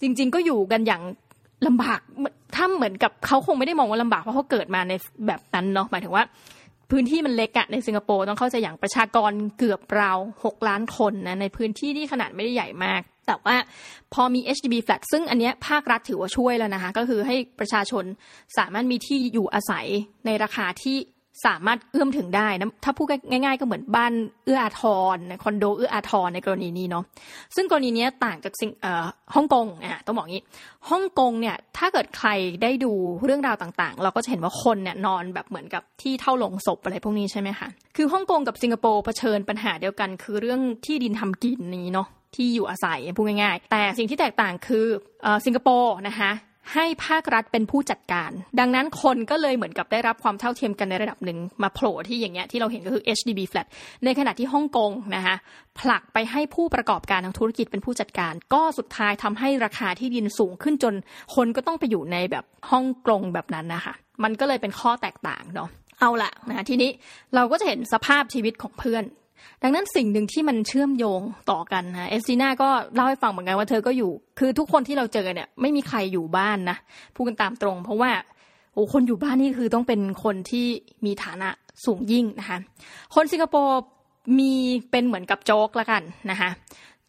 [0.00, 1.02] จริง ๆ ก็อยู่กันอย่าง
[1.66, 2.00] ลำบาก
[2.54, 4.92] ถ้าเหมือนกับเขาคงไม่ได้มองว่าลำบากเพราะเขาเกิดมาใน
[5.26, 6.24] แบบนั้นเนาะหมายถึงว่า
[6.90, 13.56] พื้นที่มันเล็กอะในสิงคโปร์ต้องเข้าใจอย่างประชากรเกือบราวหกล้านคนนะในพื้นที่ที่ขนาดไม่ได้ใหญ่มาก แต่ว่า
[14.14, 18.04] พอมี HDB flat ซึ่งอันนี้ภาครัฐถือว่าช่วยแล้วนะคะ ก็คือให้ประชาชน
[18.58, 19.86] สามารถมีที่อยู่อาศัย
[20.26, 20.96] ในราคาที่
[21.44, 24.12] สามารถเอื้อมถึงได้นะถ้าพูดง่ายๆก็เหมือนบ้าน
[24.44, 24.82] เอื้ออาท
[25.14, 27.04] รคอนโดเอื้ออาทรในกรณีนี้เนาะ
[27.56, 28.70] ซึ่งกรณีนี้ต่างจากสิง
[29.34, 30.42] ฮ่องกงอะต้องบอกงี้
[30.90, 32.28] ฮ่องกงเนี่ยถ้าเกิดใคร
[32.62, 32.92] ได้ดู
[33.24, 44.86] เรื่องราวต่างๆ เราก็จะเห็นว่าคนเนี่ยนอนแบบเหมือนกับที่เท่าลงศพอะไรพวกนี้ใช่ไหมคะคือฮ่องกงกับสิงคโปร์เผชิญปัญหาเดียวกัน คือเรื่องที่ดินทำกินนี้เนาะที่อยู่อาศัยพูดง่ายๆ แต่สิ่งที่แตกต่างคือ
[45.46, 46.30] สิงคโปร์นะคะ
[46.74, 53.66] ให้ภาครัฐเป็นผู้จัดการ ดังนั้นคนก็เลยเหมือนกับได้รับความเท่าเทียมกันในระดับหนึ่งมาโผล่ที่อย่างเงี้ยที่เราเห็นก็คือ HDB flat
[54.04, 55.36] ในขณะที่ฮ่องกงนะคะ
[55.78, 60.94] ผลักไปให้ผู้ประกอบการทางธุรกิจเป็นผู้จัดการ ก็สุดท้ายทำให้ราคาที่ดินสูงขึ้นจน
[61.34, 65.68] คนก็ต้องไปอยู่ในแบบห้องกงแบบนั้นนะคะมันก็เลยเป็นข้อแตกต่างเนาะ
[66.00, 66.90] เอาละนะทีนี้
[67.34, 69.04] เราก็จะเห็นสภาพชีวิตของเพื่อน
[69.62, 76.76] ดังนั้นสิ่งหนึ่งที่มันเชื่อมโยงต่อกันนะเอสซีนาก็เล่าให้ฟังเหมือนกันว่าเธอก็อยู่ คือทุกคนที่เราเจอเนี่ยไม่มีใครอยู่บ้านนะ
[77.14, 78.10] พูดกันตามตรง เพราะว่า
[78.74, 80.66] โอ้คนอยู่บ้านนี่คือต้องเป็นคนที่
[81.04, 81.48] มีฐานะ
[81.84, 82.58] สูงยิ่งนะคะ
[83.14, 83.80] คนสิงคโปร์
[84.38, 84.52] มี
[84.90, 86.50] เป็นเหมือนกับโจ๊กละกันนะคะ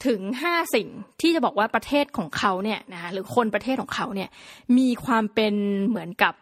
[0.05, 0.87] ถึงห้าสิ่ง
[1.21, 4.29] ที่จะบอกว่าประเทศของเขาเนี่ยนะคะหรือคนประเทศของเขาเนี่ย
[4.77, 5.53] มีความเป็น
[5.87, 6.33] เหมือนกับ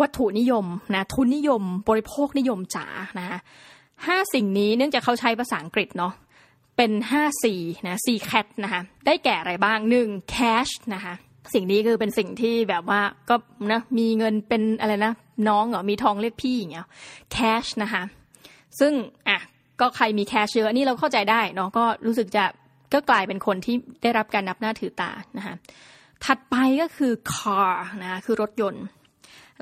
[0.00, 2.86] วัตถุนิยมนะทุนนิยมบริโภคนิยมจ๋า
[3.18, 3.38] นะคะ
[4.06, 6.12] ห้าสิ่งนี้เนื่องจากเขาใช้ภาษาอังกฤษเนาะ
[6.76, 7.54] เป็นห้าสี
[7.86, 11.14] นะสี่แคทนะคะได้แก่อะไรบ้างหนึ่งแคชนะคะ
[11.54, 13.36] สิ่งนี้คือเป็นสิ่งที่แบบว่าก็
[13.72, 15.12] นะมีเงินเป็นอะไรนะ
[15.48, 16.86] น้องเหรอมีทองเรียกพี่อย่างเงี้ย
[17.32, 18.02] แคชนะคะ
[18.80, 18.92] ซึ่ง
[19.28, 19.38] อะ
[19.80, 22.44] ก็ใครมีแคชเยอะนี่เราเข้าใจได้เนาะก็รู้สึกจะ
[22.94, 25.54] ก็กลายเป็นคนที่ได้รับการนับหน้าถือตานะคะ
[26.24, 28.84] ถัดไปก็คือ car นะคะคือรถยนต์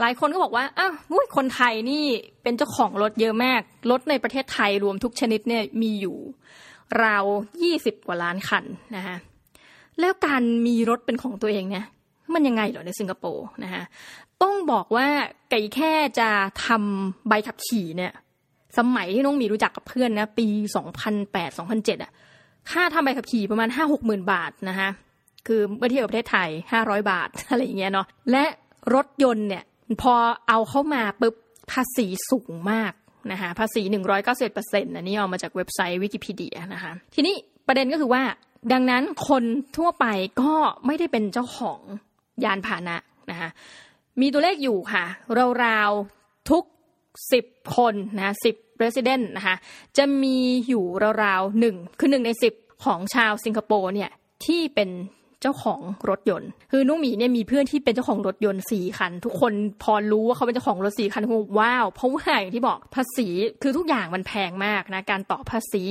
[0.00, 0.92] หลายคนก็บอกว่าอ้าว
[1.36, 2.04] คนไทยนี่
[2.42, 6.16] เป็นเจ้าของรถเยอะมาก รถในประเทศไทยรวมทุกชนิดเนี่ยมีอยู่
[7.02, 7.24] ราว
[7.62, 8.64] ยี่สิบกว่าล้านคัน
[8.96, 9.16] นะคะ
[10.00, 11.84] แล้วการมีรถเป็นของตัวเองเนี่ย
[12.34, 13.82] มันยังไงเหรอในสิงคโปร์นะคะ
[14.42, 15.06] ต้องบอกว่า
[15.50, 16.30] ไก่แค่จะ
[16.66, 18.12] ทำใบขับขี่เนี่ย
[18.78, 22.12] สมัยที่น้องมีรู้จักกับเพื่อนนะปีสองพันแปดสองพันเจ็ดอะ
[22.70, 24.88] ค่าทำใบขับขี่ประมาณห้าหกหมื่นบาทนะคะ
[25.46, 28.44] คือเมื่อเทียบกับประเทศไทยห้าร้อยบาทอะไรอย่างเงี้ยเนาะและ
[28.94, 29.64] รถยนต์เนี่ย
[30.02, 30.14] พอ
[30.48, 31.34] เอาเข้ามาปุ๊บ
[31.70, 32.92] ภาษีสูงมาก
[33.32, 33.82] นะคะภาษี
[34.38, 37.34] 191%อันนี้เอามาจากเว็บไซต์วิกิพีเดียนะคะทีนี้
[37.66, 38.22] ประเด็นก็คือว่า
[38.72, 39.44] ดังนั้นคน
[39.76, 40.06] ทั่วไป
[40.42, 40.54] ก็
[40.86, 41.80] ไม่ได้เป็นเจ้าของ
[42.44, 42.96] ยานพาหนะ
[43.30, 43.50] นะคะ
[44.20, 45.04] มีตัวเลขอยู่ค่ะ
[45.64, 46.64] ราวๆทุก
[47.18, 49.56] 10 คนนะสิบ resident นะคะ
[49.96, 50.84] จะมีอยู่
[51.24, 54.10] ราวๆหนึ่งคือหนึ่งในสิบของชาวสิงคโปร์เนี่ย
[54.46, 54.90] ที่เป็น
[55.44, 55.80] เจ้าของ
[56.10, 59.52] รถยนต์ คือนุ้งหมีเนี่ยมีเพื่อนที่เป็นเจ้าของรถยนต์สี่คัน ทุกคน
[59.82, 63.28] พอรู้ว่าเขาเป็นเจ้าของรถสี่คันก็ว้าว เพราะว่าอย่างที่บอกภาษี
[63.62, 65.84] คือทุกอย่างมันแพงมากนะการต่อภาษี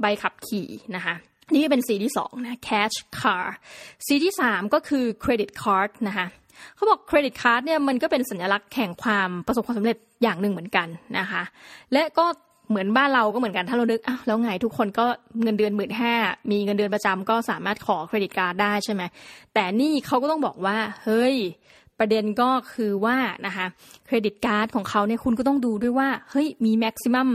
[0.00, 1.14] ใบขับขี่นะคะ
[1.54, 3.46] นี่เป็น C ที่สองนะ cash car
[4.06, 6.26] C ที่สามก็คือ credit card นะคะ
[6.76, 11.42] เขาบอก credit card เนี่ยมันก็เป็นสัญลักษณ์แห่งความประสบความสำเร็จอย่างหนึ่งเหมือนกันนะคะ
[11.92, 12.26] และก็
[12.70, 15.06] เหมือนบ้านเราก็เหมือนกันถ้าเรานึกอ้าวแล้วไงทุกคนก็
[15.42, 16.14] เงินเดือนหมื่นห้า
[16.50, 19.02] มีเงินเดือนประจำก็สามารถขอ credit card ได้ใช่ไหม
[19.54, 21.34] แต่นี่เขาก็ต้องบอกว่า เฮ้ย
[21.98, 23.66] ประเด็นก็คือว่านะคะ
[24.06, 27.28] credit card ของเขาเนี่ยคุณก็ต้องดูด้วยว่าเฮ้ยมี maximum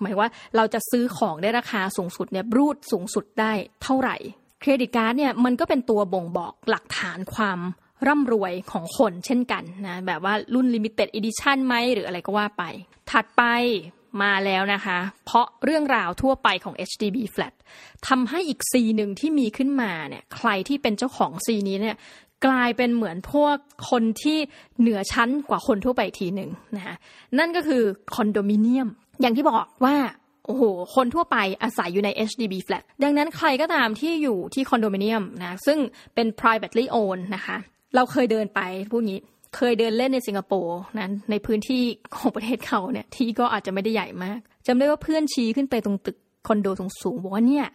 [0.00, 4.16] หมายว่าเราจะซื้อของได้ราคาสูงสุดเนี่ยรูดสูงสุดได้เท่าไหร่
[4.60, 7.58] เครดิตการ์ดเนี่ยมันก็เป็นตัวบ่งบอกหลักฐานความ
[8.06, 12.62] ร่ำรวยของคนเช่นกันนะแบบว่ารุ่น limited edition ไหมหรืออะไรก็ว่าไป
[13.10, 13.42] ถัดไป
[14.22, 17.54] มาแล้วนะคะ เพราะเรื่องราวทั่วไปของ HDB Flat
[18.08, 21.96] ทำให้อีกซีหนึ่งที่มีขึ้นมาเนี่ย ใครที่เป็นเจ้าของซีนี้เนี่ย
[22.46, 23.56] กลายเป็นเหมือนพวก
[23.90, 24.38] คนที่
[24.80, 26.94] เหนือชั้นกว่าคนทั่วไปทีหนึ่งนะคะ
[27.38, 27.82] นั่นก็คือ
[28.14, 28.88] คอนโดมิเนียม
[29.20, 29.96] อย่างที่บอกว่า
[30.46, 30.62] โอ้โห
[30.94, 35.78] คนทั่วไปอาศัยอยู่ใน HDB flat ดังนั้นใครก็ตามที่อยู่ที่คอนโดมิเนียมนะ ซึ่ง
[36.14, 37.56] เป็น privately owned นะคะ
[37.94, 39.20] เราเคยเดินไปพูดงี้
[39.56, 41.82] เคยเดินเล่นในสิงคโปร์นั้นในพื้นที่
[42.16, 46.66] ของประเทศเขาเนี่ยที่ก็อาจจะไม่ได้ใหญ่มากจำได้ว่าเพื่อนชี้ขึ้นไปตรงตึกคอนโด
[47.02, 47.66] สูงๆบอกว่าเนี่ย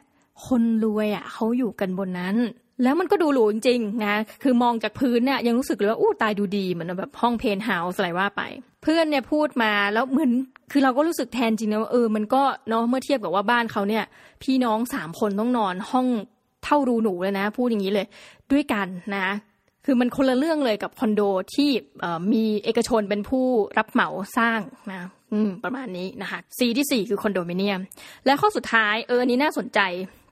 [0.47, 2.35] คนรวยอะเขาอยู่กันบนนั้น
[2.83, 8.41] แล้วมันก็ดูหรูจริงๆนะคือมองจากพื้นเนี่ยยังรู้สึกเลยว่าอู้ตายดูดีเหมือนแบบห้องเพนท์เฮาส์อะไรว่าไป
[8.83, 10.31] เพื่อนเนี่ยพูดมาแล้วเหมือน
[10.71, 14.03] คือเราก็รู้สึกแทนจริงนะว่าเออมันก็เนาะเมื่อเทียบกับว่าบ้านเขาเนี่ย
[14.43, 16.07] พี่น้องสามคนต้องนอนห้อง
[16.63, 18.07] เท่ารูหนูเลยนะ พูดอย่างนี้เลย
[18.51, 19.27] ด้วยกันนะ
[19.85, 21.21] คือมันคนละเรื่องเลยกับคอนโด
[21.55, 21.69] ที่
[22.33, 23.45] มีเอกชนเป็นผู้
[23.77, 24.59] รับเหมาสร้าง
[24.91, 25.09] นะ
[25.63, 27.79] ประมาณนี้นะคะ C ที่ 4 คือคอนโดมิเนียม
[28.25, 29.79] และข้อสุดท้ายเอออันนี้น่าสนใจ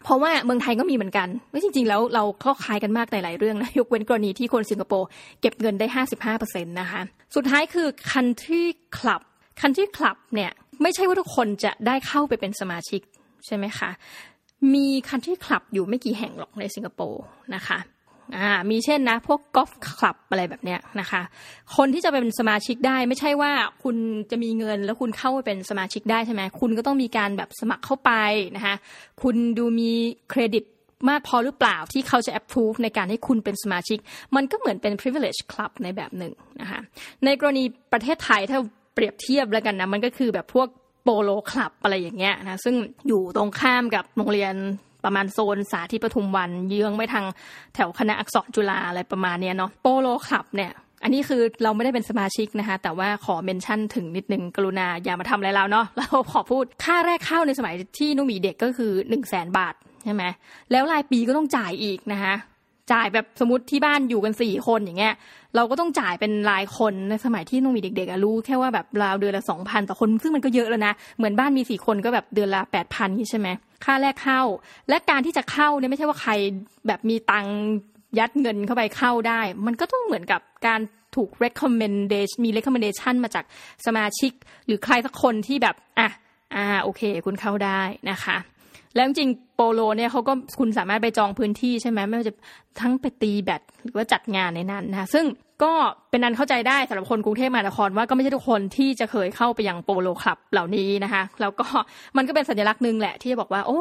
[0.04, 5.08] เพราะว่าเมืองไทยก็มีเหมือนกันไม่จริง ๆ แล้วเราก็คล้ายกันมากในหลายเรื่องนะยกเว้นกรณีที่คนสิงคโปร์
[5.42, 5.86] เก็บเงินได้
[6.34, 7.02] 55%นะคะ
[7.36, 8.64] สุดท้ายคือ Country
[8.98, 9.22] Club
[9.62, 13.02] Country Club เนี่ยไม่ใช่ว่าทุกคนจะได้เข้าไปเป็นสมาชิก
[13.46, 13.90] ใช่ไหมคะ
[14.74, 17.24] มี Country Club อยู่ไม่กี่แห่งหรอกในสิงคโปร์
[17.56, 17.78] นะคะ
[18.38, 21.22] อ่ามีเช่นนะ พวกกอล์ฟคลับอะไรแบบเนี้ยนะคะ
[21.76, 23.52] คนที่จะเป็นสมาชิกได้ไม่ใช่ว่า
[23.84, 23.96] คุณ
[24.32, 28.12] จะมีเงินแล้วคุณเข้าไปเป็นสมาชิกได้ใช่ไหมคุณก็ต้องมีการแบบสมัครเข้าไป
[28.56, 28.76] นะคะ
[29.22, 29.92] คุณดูมี
[30.30, 30.64] เครดิต
[31.10, 34.00] มากพอหรือเปล่าที่เขาจะ approve ในการให้คุณเป็นสมาชิก
[34.36, 36.80] มันก็เหมือนเป็น privilege club ในแบบหนึ่งนะคะ
[37.26, 37.64] ในกรณี
[37.94, 38.60] ประเทศไทยถ้า
[38.94, 40.68] เปรียบเทียบแล้วกันนะมันก็คือแบบพวก
[41.04, 42.76] โปโลคลับอะไรอย่างเงี้ยนะซึ่ง
[43.08, 44.54] อยู่ตรงข้ามกับโรงเรียน
[45.08, 47.26] ประมาณโซนสาธิตปทุมวัน เยื้องไปทาง
[47.76, 50.72] แถวคณะอักษรจุฬาอะไรประมาณเนี้ยเนาะโปโลคลับเนี่ย
[51.04, 60.24] อันนี้คือเราไม่ได้เป็นสมาชิกนะคะ แต่ว่าขอเมนชั่นถึงนิดนึงกรุณาอย่ามาทำอะไรเราเนาะเราขอพูดค่าแรกเข้าในสมัยที่นุ่มีเด็กก็คือหนึ่งแสนบาทใช่ไหม
[60.72, 62.34] แล้วรายปีก็ต้องจ่ายอีกนะคะ
[62.92, 65.14] จ่ายแบบสมมติที่บ้านอยู่กันสี่คนอย่างเงี้ย
[65.56, 73.48] เราก็ต้องจ่ายเป็นรายคนในสมัยที่นุ่มีเด็กๆรู้แค่ว่าแบบราวเดือนละสองพันต่อคนซึ่งมันก็เยอะแล้วนะ เหมือนบ้านมีสี่คนก็แบบเดือนละแปดพันใช่ไหม
[73.86, 74.42] ค่าแรกเข้า
[74.90, 76.32] และการที่จะเข้าเนี่ยไม่ใช่ว่าใคร
[76.88, 77.48] แบบมีตัง
[78.20, 80.82] ยัดเงินเข้าไปเข้าได้ มันก็ต้องเหมือนกับการ
[81.16, 83.46] ถูก recommendation มี recommendation มาจาก
[83.86, 84.32] สมาชิก
[84.66, 86.10] หรือใครสักคนที่แบบ อะ
[86.56, 88.38] อ่า โอเค คุณเข้าได้นะคะ
[88.96, 92.34] แล้วจริง โปโลเนี่ยเขาก็คุณสามารถไปจองพื้นที่ใช่ไหมไม่ว่าจะ
[92.82, 95.26] ทั้งไปตีแบตหรือว่าจัดงานในนั้นนะซึ่ง
[95.66, 95.74] ก็
[96.10, 101.66] เป็นนันเข้าใจได้สำหรับคนกรุงเทพมหานครว่าก็ไม่ใช่ทุกคนที่จะเคยเข้าไปยังโปโลคลับเหล่านี้นะคะแล้วก็
[102.18, 103.80] มันก็เป็นสัญลักษณ์หนึ่งแหละที่จะบอกว่า โอ้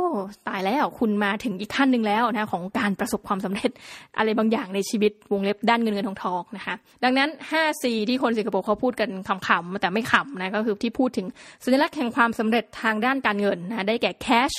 [0.49, 3.71] ตายแล้วคุณมาถึงอีกขั้นหนึ่งแล้วนะของการประสบความสำเร็จ
[4.19, 11.27] อะไรบางอย่างในชีวิตวงเล็บด้านเงินเงินทองทองนะคะ ดังนั้น 5C ที่คนสิงคโปร์เขาพูดกันคำๆแต่ไม่ขำนะก็คือที่พูดถึง
[11.65, 14.57] สัญลักษณ์แห่งความสำเร็จทางด้านการเงินนะได้แก่ cash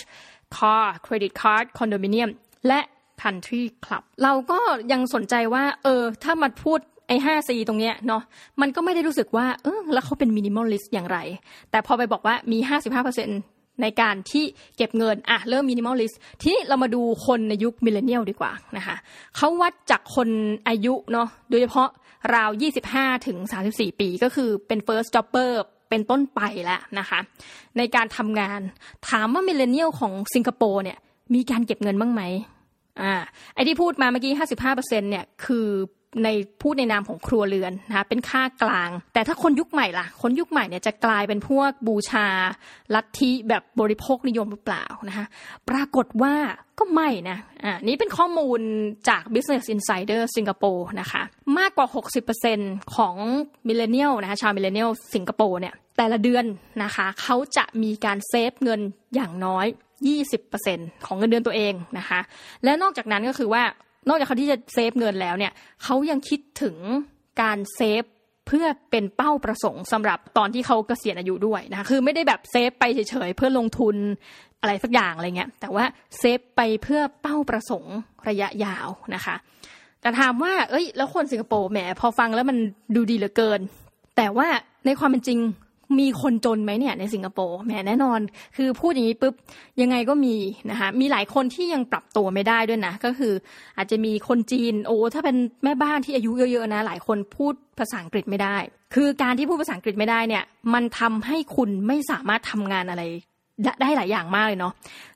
[0.58, 2.30] car credit card condominium
[2.68, 2.80] และ
[3.22, 4.60] country club เราก็
[4.92, 8.24] ยังสนใจว่า เออ ถ้ามาพูดไอ้ห้า C ตรงเนี้ยเนาะ
[8.62, 11.18] มันก็ไม่ได้รู้สึกว่า เออแล้วเขาเป็น minimalist อย่างไร
[11.72, 13.30] แต่พอไปบอกว่ามีห้าสิบห้าเปอร์เซ็น
[13.82, 14.46] ในการที่
[14.78, 18.96] เก็บเงิน อะ เริ่ม minimalist ทีนี้เรามาดูคนในยุค millennial ดีกว่านะคะ
[19.36, 20.30] เขาวัดจากคน
[20.68, 21.90] อายุเนาะโดยเฉพาะ
[22.36, 22.50] ราว
[22.88, 23.38] 25 ถึง
[23.70, 25.52] 34 ปีก็คือเป็น first jobber
[25.90, 27.20] เป็นต้นไปแล้วนะคะ
[27.78, 28.62] ในการทำงาน
[29.10, 30.98] ถามว่ามิเลเนียลของสิงคโปร์เนี่ย
[31.34, 32.22] มีการเก็บเงินบ้างไหม
[33.02, 33.14] อ่า
[33.54, 34.34] ไอที่พูดมาเมื่อกี้
[34.66, 35.68] 55%เนี่ยคือ
[36.24, 36.28] ใน
[36.62, 42.28] พูดในนามของครัวเรือนนะคะเป็นค่ากลาง แต่ถ้าคนยุคใหม่ล่ะ คนยุคใหม่เนี่ยจะกลายเป็นพวกบูชา
[42.96, 45.26] ลัทธิแบบบริโภคนิยมหรือเปล่านะคะ
[45.70, 46.36] ปรากฏว่า
[46.80, 48.60] ก็ไม่นะอ่านี่เป็นข้อมูล
[49.10, 51.22] จาก Business Insider สิงคโปร์นะคะ
[51.58, 51.88] มากกว่า
[52.42, 53.16] 60%ของ
[53.68, 56.46] millennial นะคะชาว millennial สิงคโปร์เนี่ยแต่ละเดือน
[56.84, 58.82] นะคะเขาจะมีการ save เงิน
[59.16, 59.66] อย่างน้อย
[60.36, 62.20] 20%ของเงินเดือนตัวเองนะคะ
[62.64, 63.64] และนอกจากนั้นก็คือว่า
[64.08, 65.52] นอกจากเขาที่จะ save เงินแล้วเนี่ย
[65.84, 66.76] เขายังคิดถึง
[67.42, 68.04] การ save
[68.48, 73.96] เพื่อเป็นเป้าประสงค์สำหรับตอนที่เขาเกษียณอายุด้วยนะคะคือไม่ได้แบบ save ไปเฉยๆเพื่อลงทุน
[74.62, 75.86] อะไรสักอย่างอะไรเงี้ยแต่ว่า
[76.20, 77.96] เซฟไปเพื่อเป้าประสงค์
[78.30, 79.36] ระยะยาวนะคะ
[80.02, 82.58] แต่ถามว่า เอ้ย แล้วคนสิงคโปร์แหมพอฟังแล้วมัน
[82.96, 83.60] ดูดีเหลือเกิน
[84.18, 84.48] แต่ว่า
[84.86, 85.40] ในความเป็นจริง
[86.00, 88.20] มีคนจนไหมเนี่ยในสิงคโปร์แหมแน่นอน
[88.58, 89.34] คือพูดอย่างนี้ปุ๊บ
[89.82, 90.36] ยังไงก็มี
[90.72, 93.34] นะคะมีหลายคนที่ยังปรับตัวไม่ได้ด้วยนะ ก็คือ
[93.78, 98.56] อาจจะมีคนจีนโอ้ถ้าเป็นแม่บ้านที่อายุเยอะๆนะหลายคนพูดภาษาอังกฤษไม่ได้
[98.96, 103.04] คือการที่พูดภาษาอังกฤษไม่ได้เนี่ย มันทำให้คุณไม่สามารถทำงานอะไร
[103.82, 104.74] ได้หลายอย่างมากเลยเนาะ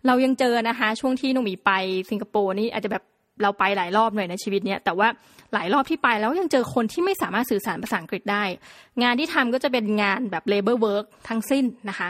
[0.08, 1.72] เรายังเจอนะคะ ช่วงที่นุ่มีไป
[2.10, 3.04] สิงคโปร์นี่อาจจะแบบ
[3.41, 5.08] เราไปหลายรอบหน่อยในชีวิตเนี้ยแต่ว่า
[5.54, 8.43] หลายรอบที่ไปแล้วยังเจอคนที่ไม่สามารถสื่อสารภาษาอังกฤษได้
[9.04, 12.10] งานที่ทำก็จะเป็นงานแบบ labor work ทั้งสิ้นนะคะ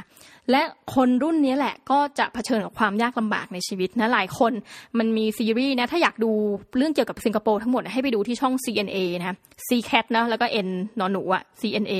[0.51, 0.61] และ
[0.95, 4.53] คนรุ่นนี้แหละก็จะเผชิญกับความยากลำบากในชีวิตนะหลายคน
[4.97, 6.31] มันมีซีรีส์นะถ้าอยากดู
[6.77, 11.93] เรื่องเกี่ยวกับสิงคโปร์ทั้งหมดให้ไปดูที่ช่อง CNA นะ CCAT นะแล้วก็ N นอนหนูอะ CNA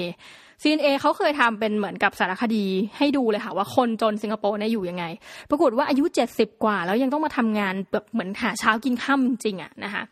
[0.61, 2.65] CNA เขาเคยทำเป็นเหมือนกับสารคดี
[2.97, 5.05] ให้ดูเลยค่ะว่าคนจนสิงคโปร์เนี่ยอยู่ยังไง
[5.49, 10.03] ปรากฏว่าอายุ 70 กว่า แล้วยังต้องมาทำงานแบบเหมือนหาเช้ากินค่ำจริงอะนะคะ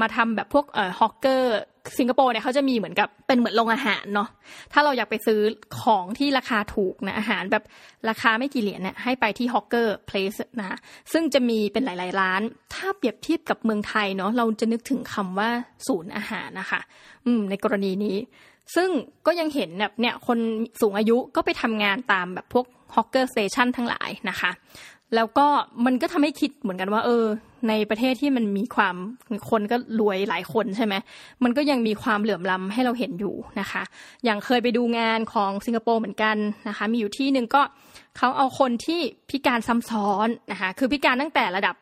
[0.00, 1.56] มาทำแบบพวกเอ่อฮอกเกอร์
[1.98, 4.28] สิงคโปร์เนี่ยเขาจะมีเหมือนกับเป็นเหมือนโรงอาหารเนาะ
[4.72, 5.40] ถ้าเราอยากไปซื้อ
[5.82, 7.64] ของที่ราคาถูกนะอาหารแบบ
[8.08, 10.78] ราคาไม่กี่เหรียญเนี่ยให้ไปที่ฮอกเกอร์เพลสนะ
[11.12, 12.40] ซึ่งจะมีเป็นหลาย ๆ ร้าน
[12.74, 15.50] ถ้าเปรียบเทียบกับเมืองไทยเนาะเราจะนึกถึงคำว่า
[15.86, 16.80] ศูนย์อาหารนะคะ
[17.26, 18.16] อืมในกรณีนี้
[18.74, 18.88] ซึ่ง
[19.26, 20.38] ก็ยังเห็นแบบเนี่ยคน
[20.80, 24.50] สูงอายุก็ไปทำงานตามแบบพวก hawker station ทั้งหลายนะคะ
[25.14, 25.46] แล้วก็
[25.86, 27.24] มันก็ทำให้คิดเหมือนกันว่า เออ
[27.68, 28.96] ในประเทศที่มันมีความ
[29.50, 30.94] คนก็รวยหลายคนใช่ไหม
[31.44, 33.82] มันก็ยังมีความเหลื่อมล้ำให้เราเห็นอยู่นะคะ
[34.24, 36.36] อย่างเคยไปดูงานของสิงคโปร์เหมือนกัน
[36.68, 37.62] นะคะ มีอยู่ที่หนึ่งก็
[38.16, 39.00] เขาเอาคนที่
[39.30, 41.74] พิการซ้ำซ้อนนะคะคือพิการตั้งแต่ระดับ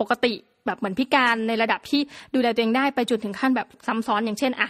[0.00, 0.32] ปกติ
[0.66, 2.00] แบบเหมือนพิการในระดับที่
[2.34, 4.68] ดูแลตัวเองได้ไปจุดถึงขั้นแบบซ้ำซ้อนอย่างเช่นอะ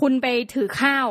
[0.00, 1.08] คุณไปถือข้าว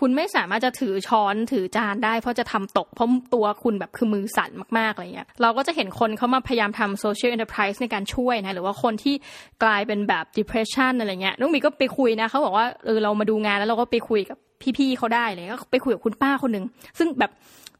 [0.00, 9.14] คุณไม่สามารถจะถือช้อนถือจานได้ เพราะจะทำตกเพราะตัวคุณแบบคือมือสั่นมากๆอะไรเงี้ยเราก็จะเห็นคนเขามาพยายามทำ social enterprise ในการช่วยนะหรือว่าคนที่
[9.62, 14.38] กลายเป็นแบบ depression อะไรเงี้ยน้องมีก็ไปคุยนะเขาบอกว่าเออเรามาดูงานแล้วเราก็ไปคุยกับ
[14.78, 16.64] พี่ๆเขาได้เลยก็ไปคุยกับคุณป้าคนหนึ่ง
[16.98, 17.30] ซึ่งแบบ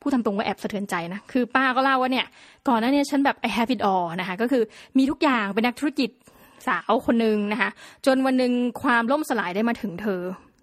[0.00, 2.26] ผู้ทำตรงก็แอบสะเทือนใจนะ คือป้าก็เล่าว่าเนี่ย
[2.68, 4.62] ก่อนหน้านี้ฉันแบบ I have it all นะคะ ก็คือ
[4.98, 6.10] มีทุกอย่างเป็นนักธุรกิจ
[6.68, 7.70] สาวคนหนึ่งนะคะ
[8.06, 8.52] จนวันหนึ่ง
[8.82, 10.22] ความล่มสลายได้มาถึงเธอ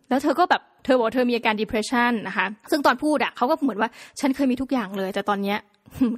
[0.10, 3.90] แล้วเธอก็แบบเธอบอกเธอมีอาการ depression นะคะซึ่งตอนพูดอะเขาก็เหมือนว่า
[4.20, 5.60] ฉันเคยมีทุกอย่างเลย แต่ตอนเนี้ย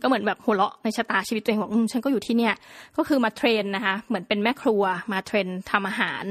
[0.01, 2.53] ก็เหมือนแบบหัวเราะในชะตาชีวิตตัวเองบอกฉันก็อยู่ที่เนี่ย
[2.97, 6.23] ก็คือมาเทรนนะคะเหมือนเป็นแม่ครัวมาเทรนทำอาหาร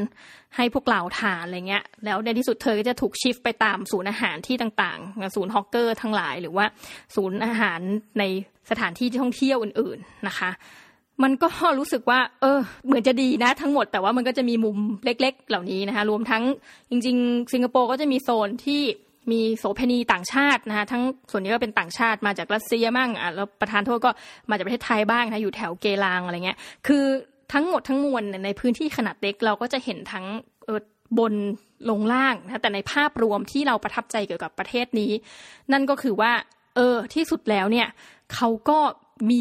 [0.57, 6.67] ให้พวกเราทานอะไรเงี้ย แล้วในที่สุดเธอก็จะถูกชิฟไปตามศูนย์อาหารที่ต่างๆ ศูนย์ฮอกเกอร์ทั้งหลาย หรือว่า
[7.17, 7.81] ศูนย์อาหาร
[8.19, 8.25] ใน
[8.71, 10.51] สถานที่ท่องเที่ยวอื่น ๆนะคะ
[11.23, 11.49] มันก็
[11.79, 16.43] รู้สึกว่า เออ เหมือนจะดีนะ ทั้งหมดแต่ว่ามันก็จะมีมุมเล็ก ๆ เหล่านี้นะคะ รวมทั้ง
[16.91, 18.83] จริง ๆ สิงคโปร์ก็จะมีโซนที่
[19.33, 24.11] มีโสเภณีต่างชาตินะคะทั้งส่วนนี้ก็เป็นต่างชาติมาจากรัสเซียมั่งอะแล้วประธานโทษก็
[24.51, 27.05] มาจากประเทศไทยบ้างนะอยู่แถวเกลางอะไรเงี้ย คือ
[27.53, 30.27] ทั้งหมดทั้งมวลในพื้นที่ขนาดเล็กเราก็จะเห็นทั้ง
[31.19, 31.35] บน
[31.91, 35.13] ลงล่างนะแต่ในภาพรวมที่เราประทับใจเกี่ยวกับประเทศนี้
[35.73, 36.33] นั่นก็คือว่า
[36.77, 37.89] เออที่สุดแล้วเนี่ย
[38.35, 38.79] เขาก็
[39.31, 39.41] มี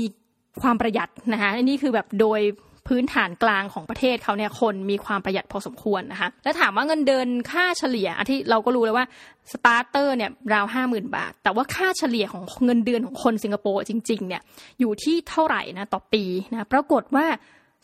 [0.61, 2.41] ความประหยัดนะคะนี่คือแบบโดย
[2.87, 9.05] พื้นฐานกลางของประเทศเขาเนี่ยคนมีความประหยัดพอสมควรนะคะ แล้วถามว่าเงินเดือนค่าเฉลี่ยที่เราก็รู้แล้วว่า
[9.51, 14.41] สตาร์เตอร์เนี่ยราวห้าหมื่นบาท แต่ว่าค่าเฉลี่ยของเงินเดือนของคนสิงคโปร์จริงๆเนี่ย
[14.79, 17.25] อยู่ที่เท่าไหร่นะต่อปีนะปรากฏว่า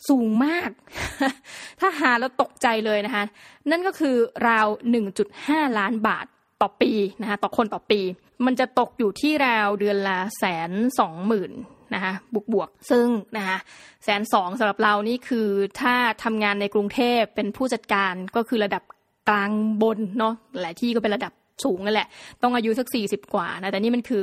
[0.08, 0.70] สูงมาก
[1.80, 3.24] ถ้าหาแล้วตกใจเลยนะคะ
[3.70, 4.16] นั่นก็คือ
[4.48, 4.66] ราว
[5.22, 6.26] 1.5 ล้านบาท
[6.62, 8.00] ต่อปีนะคะต่อคนต่อปี
[8.46, 11.52] มันจะตกอยู่ที่ราวเดือนละแสนสองหมื่น
[11.94, 13.58] นะคะบวกบวกซึ่งนะคะ
[14.04, 15.48] แสนสองสำหรับเรานี่คือ
[15.80, 18.82] ถ้าทำงานในกรุงเทพเป็นผู้จัดการก็คือระดับ
[19.28, 19.50] กลาง
[19.82, 21.32] บนเนาะหลายที่ก็เป็นระดับ
[21.64, 22.08] สูงนั่นแหละ
[22.42, 24.22] ต้องอายุสักสี่สิบกว่านะแต่นี่มันคือ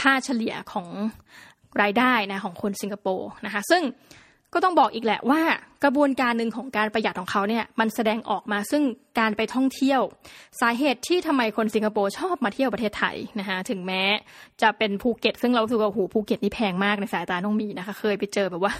[0.00, 0.88] ค่าเฉลี่ยของ
[1.82, 3.82] รายได้นะของคนสิงคโปร์นะคะซึ่ง
[4.56, 5.42] ก็ต้องบอกอีกแหละว่า
[5.84, 8.82] กระบวนการหนึ่งของการประหยัดของเขาเนี่ยมันแสดงออกมาซึ่ง
[9.18, 10.00] การไปท่องเที่ยว
[10.60, 14.02] สาเหตุที่ทำไมคนสิงคโปร์ชอบมาเที่ยวประเทศไทยนะคะถึงแม้
[14.62, 18.72] จะเป็นภูเก็ต ซึ่งเราถือว่าหูภูเก็ตนี่แพงมากในสายตาน้องมีนะคะ เคยไปเจอแบบว่า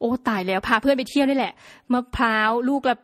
[0.00, 1.52] โอ้ตายแล้วพาเพื่อนไปเที่ยวนี่แหละ
[1.92, 2.96] มะพร้าวลูกละ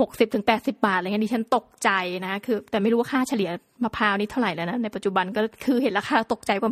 [0.00, 1.90] หกสิบถึงแปดสิบาทอะไรเงี้ยดิฉันตกใจ
[2.26, 3.50] นะคือ แต่ไม่รู้ว่าค่าเฉลี่ย
[3.84, 6.70] มะพร้าวนี่เท่าไหร่แล้วนะในปัจจุบันก็คือเห็นราคาตกใจว่า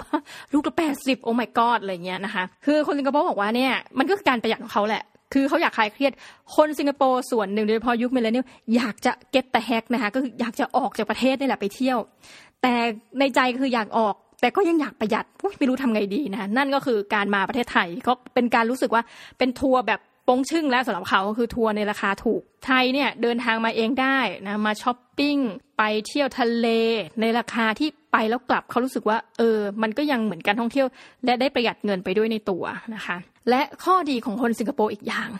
[0.52, 5.02] ลูกละแปดสิบโอ้ my god อะไรเงี้ยนะคะคือคนสิงคโปร์บอกว่าเนี่ยมันก็คือการประหยัดของเขาแหละ
[5.34, 6.12] คือเขาอยากคลายเครียด
[6.56, 11.98] คนสิงคโปร์ส่วนหนึ่งโดยเฉพาะยุคเมลเลนเนียอยากจะเก็ตแต่แฮกนะคะก็คืออยากจะออกจากประเทศนี่แหละไปเที่ยว
[12.62, 12.74] แต่
[13.18, 15.24] ในใจคืออยากออก แต่ก็ยังอยากประหยัด
[15.58, 19.02] ไม่รู้ทำไงดีนะนั่นก็คือการมาประเทศไทยก็เป็นการรู้สึกว่า
[19.38, 25.36] เป็นทัวร์แบบ ปงชึ่งแล้วสำหรับเขาคือทัวร์ในราคาถูกไทยเนี่ยเดินทางมาเองได้นะมาช้อปปิ้ง
[25.78, 26.68] ไปเที่ยวทะเล
[27.20, 30.86] ในราคาที่ไปแล้วกลับเขารู้สึกว่า เออ มันก็ยังเหมือนการท่องเที่ยว
[31.24, 32.64] และได้ประหยัดเงินไปด้วยในตัว
[32.94, 33.16] นะคะ
[33.50, 35.30] และข้อดีของคนสิงคโปร์อีกอย่าง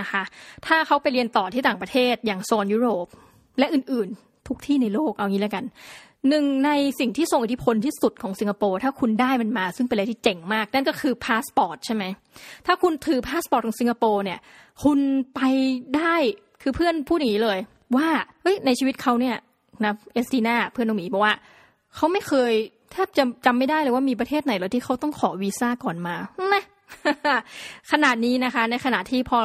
[0.00, 0.22] นะคะ
[0.66, 3.06] ถ้าเขาไปเรียนต่อที่ต่างประเทศอย่างโซนยุโรป
[3.58, 5.64] และอื่นๆ ทุกที่ในโลกเอางี้แล้วกัน
[6.28, 12.04] หนึ่งในสิ่งที่ทรงอิทธิพลที่สุดของสิงคโปร์ถ้าคุณได้มันมา ซึ่งเป็นอะไรที่เจ๋งมาก นั่นก็คือพาสปอร์ตใช่ไหม
[12.66, 14.38] ถ้าคุณถือพาสปอร์ตของสิงคโปร์เนี่ย
[14.84, 14.98] คุณ
[15.34, 15.40] ไป
[15.96, 16.14] ได้
[16.62, 17.58] คือเพื่อนพูดอย่างนี้เลย
[17.96, 18.08] ว่า
[18.42, 19.36] เฮ้ยในชีวิตเขาเนี่ย
[19.84, 21.34] นะเอสตีนาเพื่อนน้องหมีบอกว่า
[21.94, 22.52] เขาไม่เคย
[22.92, 26.16] แทบจำจำไม่ได้เลยว่ามีประเทศไหนแล้วที่เขาต้องขอวีซ่าก่อนมา
[26.54, 26.62] นะ
[27.90, 29.38] ขนาดนี้นะคะ ในขณะที่พอ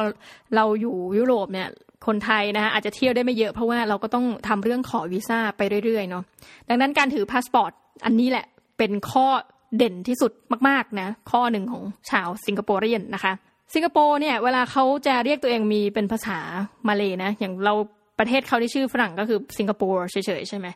[0.54, 1.68] เราอยู่ยุโรปเนี่ย
[2.06, 6.24] คนไทยนะคะอาจจะเที่ยวได้ไม่เยอะเพราะว่าเราก็ต้องทำเรื่องขอวีซ่าไปเรื่อยๆเนาะ
[6.68, 7.72] ดังนั้นการถือพาสปอร์ต
[8.04, 8.46] อันนี้แหละ
[8.78, 9.26] เป็นข้อ
[9.76, 10.32] เด่นที่สุด
[10.68, 13.32] มากๆนะข้อหนึ่งของชาวสิงคโปร์เรียนนะคะ
[13.74, 16.38] สิงคโปร์เนี่ยเวลาเขาจะเรียกตัวเองมีเป็นภาษา
[16.88, 17.74] มาเลยนะ อย่างเรา
[18.18, 20.66] ประเทศเขาที่ชื่อฝรั่งก็คือสิงคโปร์เฉยๆใช่ไหม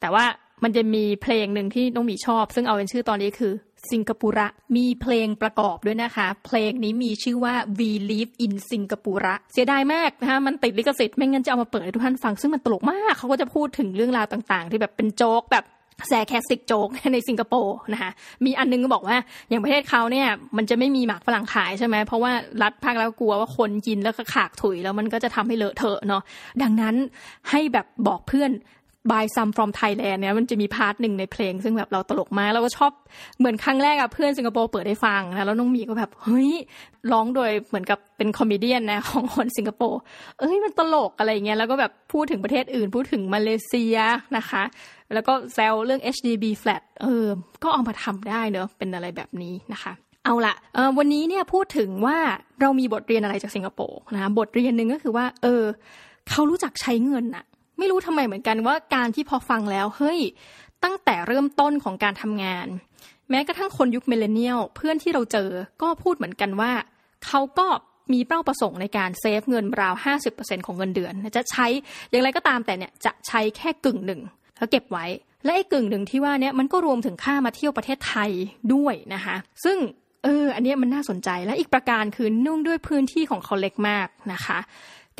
[0.00, 0.24] แต่ว่า
[0.64, 3.52] มันจะมีเพลงหนึ่งที่น้องหมีชอบ ซึ่งเอาเป็นชื่อตอนนี้คือ
[3.90, 15.66] สิงคโปร์มีเพลงประกอบด้วยนะคะ เพลงนี้มีชื่อว่า We Live in สิงคโปร์เสียดายมากนะคะมันติดลิขสิทธิ์ไม่งั้นจะเอามาเปิดให้ทุกท่านฟังซึ่งมันตลกมากเขาก็จะพูดถึงเรื่องราวต่างๆ ที่แบบเป็นโจ๊กแบบ
[16.08, 18.10] sarcastic joke ในสิงคโปร์นะคะ
[18.44, 19.16] มีอันนึงก็บอกว่า
[19.48, 26.22] อย่างประเทศเขาเนี่ยมันจะไม่มีหมากฝรั่งขายใช่ไหมเพราะว่ารัฐบาลแล้วกลัวว่าคนกินแล้วก็ขากถุยแล้วมันก็จะทำให้เลอะเทอะเนาะ
[26.62, 26.94] ดังนั้น
[27.50, 28.50] ให้แบบบอกเพื่อน
[29.10, 32.92] buy some from Thailand เนี่ยมันจะมี part หนึ่งในเพลง ซึ่งแบบเราตลกมากแล้วก็ชอบ
[33.38, 36.52] เหมือนครั้งแรกอะเพื่อนสิงคโปร์เปิดให้ฟังนะแล้วน้องหมีก็แบบเฮ้ย
[37.12, 40.00] ร้องโดยเหมือนกับเป็น comedy นะของคนสิงคโปร์
[40.38, 43.96] เอ้ยมันตลกอะไรเงี้ยแล้วก็แบบพูดถึงประเทศอื่น พูดถึงมาเลเซีย
[44.36, 44.62] นะคะ
[45.14, 47.26] แล้วก็แซวเรื่อง HDB flat เออ
[47.62, 49.92] ก็เอามาทำได้เนอะเป็นอะไรแบบนี้นะคะ
[50.24, 50.54] เอาละ
[50.98, 52.18] วันนี้เนี่ยพูดถึงว่า
[52.60, 55.64] เรามีบทเรียนอะไรจากสิงคโปร์นะบทเรียนหนึ่งก็คือว่า เออ
[56.30, 57.44] เขารู้จักใช้เงินอะ
[57.78, 60.20] ไม่รู้ทำไมเหมือนกันว่าการที่พอฟังแล้วเฮ้ย
[60.84, 62.66] ตั้งแต่เริ่มต้นของการทำงาน
[63.30, 65.50] แม้กระทั่งคนยุค millennial เพื่อนที่เราเจอ
[65.82, 66.72] ก็พูดเหมือนกันว่า
[67.26, 67.66] เขาก็
[68.12, 69.94] มีเป้าประสงค์ในการ save เงินราว
[70.30, 71.66] 50%ของเงินเดือน จะใช้
[72.10, 74.20] อย่างไรก็ตามแต่เนี่ยจะใช้แค่กึ่งหนึ่ง
[74.56, 75.06] แล้วเก็บไว้
[75.44, 78.30] และไอ้กึ่งหนึ่งที่ว่าเนี่ยมันก็รวมถึงค่ามาเที่ยวประเทศไทย
[78.74, 79.78] ด้วยนะคะซึ่ง
[80.24, 84.58] เอออันนี้มันน่าสนใจและอีกประการคือเนื่องด้วยพื้นที่ของเขาเล็กมากนะคะ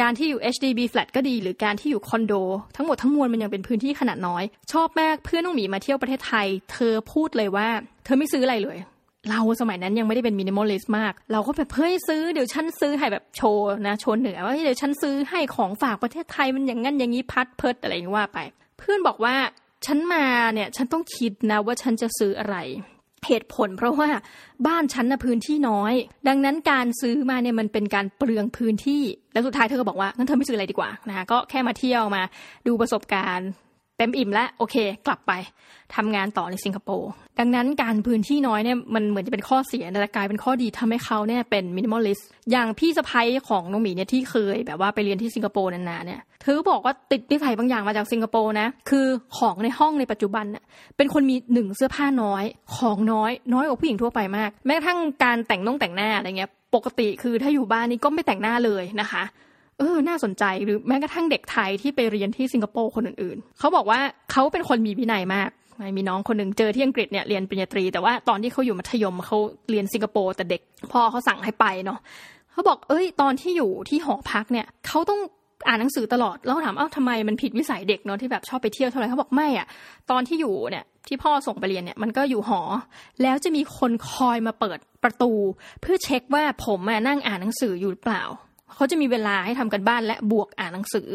[0.01, 2.35] การที่อยู่ HDB flat ก็ดี หรือการที่อยู่คอนโด
[2.77, 7.69] ทั้งหมดทั้งมวลมันยังเป็นพื้นที่ขนาดน้อย ชอบมากเพื่อนน้องหมีมาเที่ยวประเทศไทย เธอพูดเลยว่า
[8.05, 8.79] เธอไม่ซื้ออะไรเลย
[9.31, 18.39] เราสมัยนั้นยังไม่ได้เป็น minimalist มาก เราก็แบบเฮ้ยซื้อเดี๋ยวฉันซื้อให้แบบโชว์นะโชว์เหนือว่าเดี๋ยวฉันซื้อให้ของฝากประเทศไทยมันอย่างงั้นอย่างนี้พัดเพิดอะไรอย่างว่าไป
[18.79, 19.37] เพื่อนบอกว่า
[19.87, 22.57] ฉันมาเนี่ยฉันต้องคิดนะว่าฉันจะซื้ออะไร
[23.27, 24.09] เหตุผลเพราะว่า
[24.67, 25.95] บ้านฉันนะพื้นที่น้อย
[26.29, 32.23] ดังนั้นการซื้อมาเนี่ยมันเป็นการเปลืองพื้นที่ แล้วสุดท้ายเธอก็บอกว่างั้นเธอไม่ซื้ออะไรดีกว่านะคะก็แค่มาเที่ยวมา
[32.67, 33.49] ดูประสบการณ์
[33.99, 34.77] เต็มอิ่มแล้วโอเค
[35.07, 35.33] กลับไป
[35.95, 49.07] ทำงานต่อในสิงคโปร์ดังนั้นการพื้นที่น้อยเนี่ยมันเหมือนจะเป็นข้อเสียแต่กลายเป็นข้อดีทำให้เขาเนี่ยเป็น minimalist อย่างพี่สะใภ้ของน้องหมีเนี่ยที่เคยแบบว่าไปเรียนที่สิงคโปร์นานๆเนี่ยเธอบอกว่าติดนิสัยบางอย่างมาจากสิงคโปร์นะคือ
[49.39, 50.65] ของในห้องในปัจจุบันเน่ย
[50.97, 52.45] เป็นคนมีหนึ่งเสื้อผ้าน้อย
[52.77, 59.23] ของน้อยน้อยกว่าผู้หญิงทั่วไปมาก แม้กระทั่งการแต่งน้องแต่งหน้าอะไรเงี้ยปกติคือถ้าอยู่บ้านนี่ก็ไม่แต่งหน้าเลยนะคะ
[59.83, 64.01] เออ น่าสนใจ หรือแม้กระทั่งเด็กไทยที่ไปเรียนที่สิงคโปร์คนอื่นๆ เขาบอกว่า
[64.33, 65.51] เขาเป็นคนมีวินัยมาก
[65.97, 69.39] มีน้องคนหนึ่งเจอที่อังกฤษเนี่ยเรียนปริญญาตรี แต่ว่าตอนที่เขาอยู่มัธยมเขา
[69.71, 70.61] เรียนสิงคโปร์แต่เด็ก
[70.93, 71.99] พ่อเขาสั่งให้ไปเนาะ
[72.53, 75.21] เขาบอก เอ้ย ตอนที่อยู่ที่หอพักเนี่ยเขาต้อง
[75.69, 79.67] อ่านหนังสือตลอดแล้วถามเอ้าทำไมมันผิดวิสัยเด็กเนาะที่แบบชอบไปเที่ยวเท่าไหร่เขาบอกไม่อะ
[80.11, 82.61] ตอนที่อยู่เนี่ยที่พ่อส่งไปเรียนเนี่ยมันก็อยู่หอ
[83.23, 85.33] แล้วจะมีคนคอยมาเปิดประตู
[85.81, 88.23] เพื่อเช็คว่าผมนั่งอ่านหนังสืออยู่หรือเปล่า
[88.75, 91.09] เขาจะมีเวลาให้ทำกันบ้านและบวกอ่านหนังสือ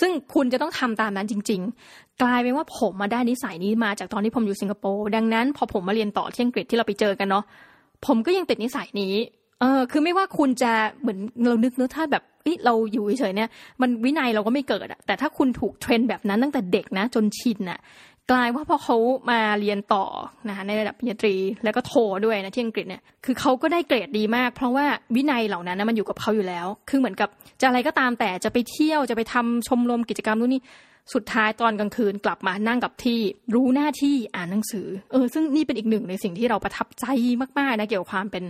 [0.00, 7.44] ซึ่งคุณจะต้องทำตามนั้นจริง ๆ กลายเป็นว่าผมมาได้นิสัยนี้มาจากตอนที่ผมอยู่สิงคโปร์ดังนั้นพอผมมาเรียนต่อที่อังกฤษที่เราไปเจอกันเนาะ
[8.06, 9.14] ผมก็ยังติดนิสัยนี้
[9.60, 12.24] เออคือไม่ว่าคุณจะเหมือนเรานึกเนื้อถ้าแบบ
[12.66, 13.48] เราอยู่เฉยๆเนี่ย
[13.80, 17.78] มันวินัยเราก็ไม่เกิดอะแต่ถ้าคุณถูกเทรนแบบนั้นตั้งแต่เด็กนะ จนชินอะ
[18.30, 18.96] กลายว่าพอเขา
[19.30, 20.04] มาเรียนต่อ
[20.48, 21.34] นะคะในระดับปริญญาตรี
[21.64, 24.86] แล้วก็โทด้วยนะที่อังกฤษเนี่ยคือเขาก็ได้เกรดดีมาก เพราะว่า
[25.16, 27.28] วินัยเหล่านั้นนะมันอยู่กับเขาอยู่แล้ว คือเหมือนกับ
[27.60, 30.62] จะอะไรก็ตามแต่จะไปเที่ยวจะไปทำชมรมกิจกรรมนู่นนี่
[31.14, 33.18] สุดท้ายตอนกลางคืนกลับมานั่งกับที่
[33.54, 37.04] รู้หน้าที่อ่านหนังสือเออซึ่งนี่เป็นอีกหนึ่งในสิ่งที่เราประทับใจ
[37.58, 38.44] มากๆนะเกี่ยวกับความเป็น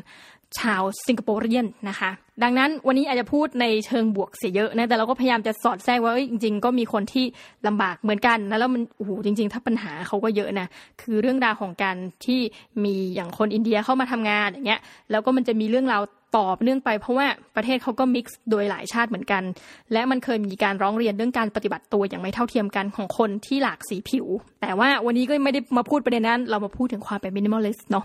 [0.58, 2.10] ชาวสิงคโปร์เรียนนะคะ
[2.42, 7.24] ดังนั้นวันนี้อาจจะพูดในเชิงบวกเสียเยอะนะแต่เราก็พยายามจะสอดแทรกว่าจริง ๆ ก็มีคนที่
[7.66, 10.66] ลำบากเหมือนกันนะแล้วมันโอ้โหจริง ๆ ถ้าปัญหาเขาก็เยอะนะ
[11.00, 12.40] คือเรื่องราวของการที่
[12.84, 14.80] มีอย่างคนอินเดียเข้ามาทำงานอย่างเงี้ย
[15.10, 16.02] แล้วก็มันจะมีเรื่องราว
[16.36, 17.26] ตอบเนื่องไปเพราะว่า
[17.56, 19.42] ประเทศเขาก็มิกซ์โดยหลายชาติเหมือนกัน
[19.92, 24.26] และมันเคยมีการร้องเรียนเรื่องการปฏิบัติตัวอย่างไม่เท่าเทียมกันของคนที่หลากสีผิว
[24.60, 28.04] แต่ว่าวันนี้ก็ไม่ได้มาพูดประเด็นนั้น เรามาพูดถึงความเป็น minimalist เนาะ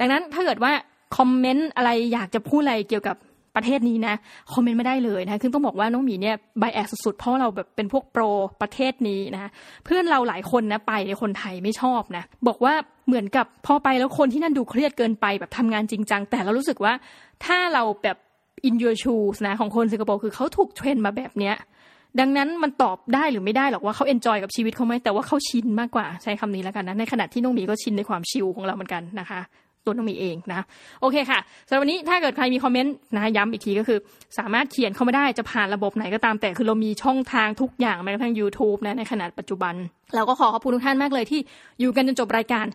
[0.00, 0.72] ดังนั้นถ้าเกิดว่า
[1.16, 3.16] comment อะไรอยากจะพูดอะไรเกี่ยวกับ
[3.56, 4.14] ประเทศนี้นะ
[4.52, 8.22] comment ไม่ได้เลยนะคือต้องบอกว่าน้องหมีเนี่ย bias สุดๆเพราะเราแบบเป็นพวก pro
[8.60, 9.50] ประเทศนี้นะ
[9.84, 12.74] เพื่อนเราหลายคนนะไปในคนไทยไม่ชอบนะบอกว่า
[13.06, 16.92] เหมือนกับพอไปแล้วคนที่นั่นดูเครียดเกินไปแบบทำงานจริงจังแต่เรารู้สึกว่า
[17.44, 18.16] ถ้าเราแบบ
[18.68, 21.54] in your shoes นะของคนสิงคโปร์คือเขาถูก train มาแบบเนี้ย
[22.20, 29.40] ดังนั้นมันตอบได้หรือไม่ได้หรอกว่าเขา enjoy กับชีวิตเขาไหมแต่ว่าเขาชินมากกว่าใช้คำนี้แล้วกันนะในขณะที่น้องหมีก็ชินในความชิลของเราเหมือนกันนะคะ
[29.84, 30.60] ตัวน้องหมีเองนะ
[31.00, 33.98] โอเคค่ะสำหรับวันนี้ถ้าเกิดใครมี comment นะย้ำอีกทีก็คือ
[34.38, 39.74] สามารถเขียนเข้ามาได้จะผ่านระบบไหนก็ตามแต่คือเรามีช่องทางทุกอย่างแม้กระทั่ง YouTube นะในขณะปัจจุบัน
[40.14, 41.40] เราก็ขอขอบคุณทุกท่านมากเลยที่
[41.80, 42.66] อยู่กันจนจบรายการ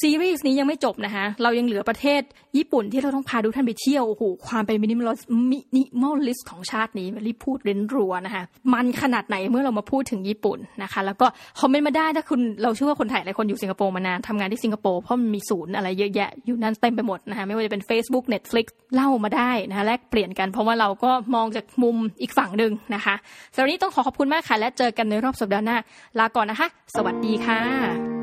[0.00, 2.22] ซีรีส์นี้ยังไม่จบนะคะเรายังเหลือประเทศ
[2.56, 5.16] ญี่ปุ่นที่เราต้องพาทุกท่านไปเที่ยวโอ้โหความเป็นมินิมอล
[5.50, 11.26] มินิมอลลิสของชาตินี้รีบพูดเร้นรัวนะคะมันขนาดไหนเมื่อเรามาพูดถึงญี่ปุ่นนะคะ แล้วก็
[11.60, 23.14] คอมเมนต์มาได้ถ้าคุณเราเชื่อว่าคนไทยหลายคนอยู่สิงคโปร์มานานทำงานที่สิงคโปร์เพราะมันมีศูนย์อะไรเยอะแยะอยู่นั่นเต็มไปหมดนะคะไม่ว่าจะเป็น Facebook Netflix เล่ามาได้นะคะแลกเปลี่ยนกันเพราะว่าเราก็มองจากมุมอีกฝั่งหนึ่งนะคะ
[23.54, 25.76] สำหรับนี้ต้องขอขอบคุณมากค่ะและเจอกันในรอบสัปดาห์หน้า
[26.18, 28.17] ลาก่อนนะคะ สวัสดีค่ะ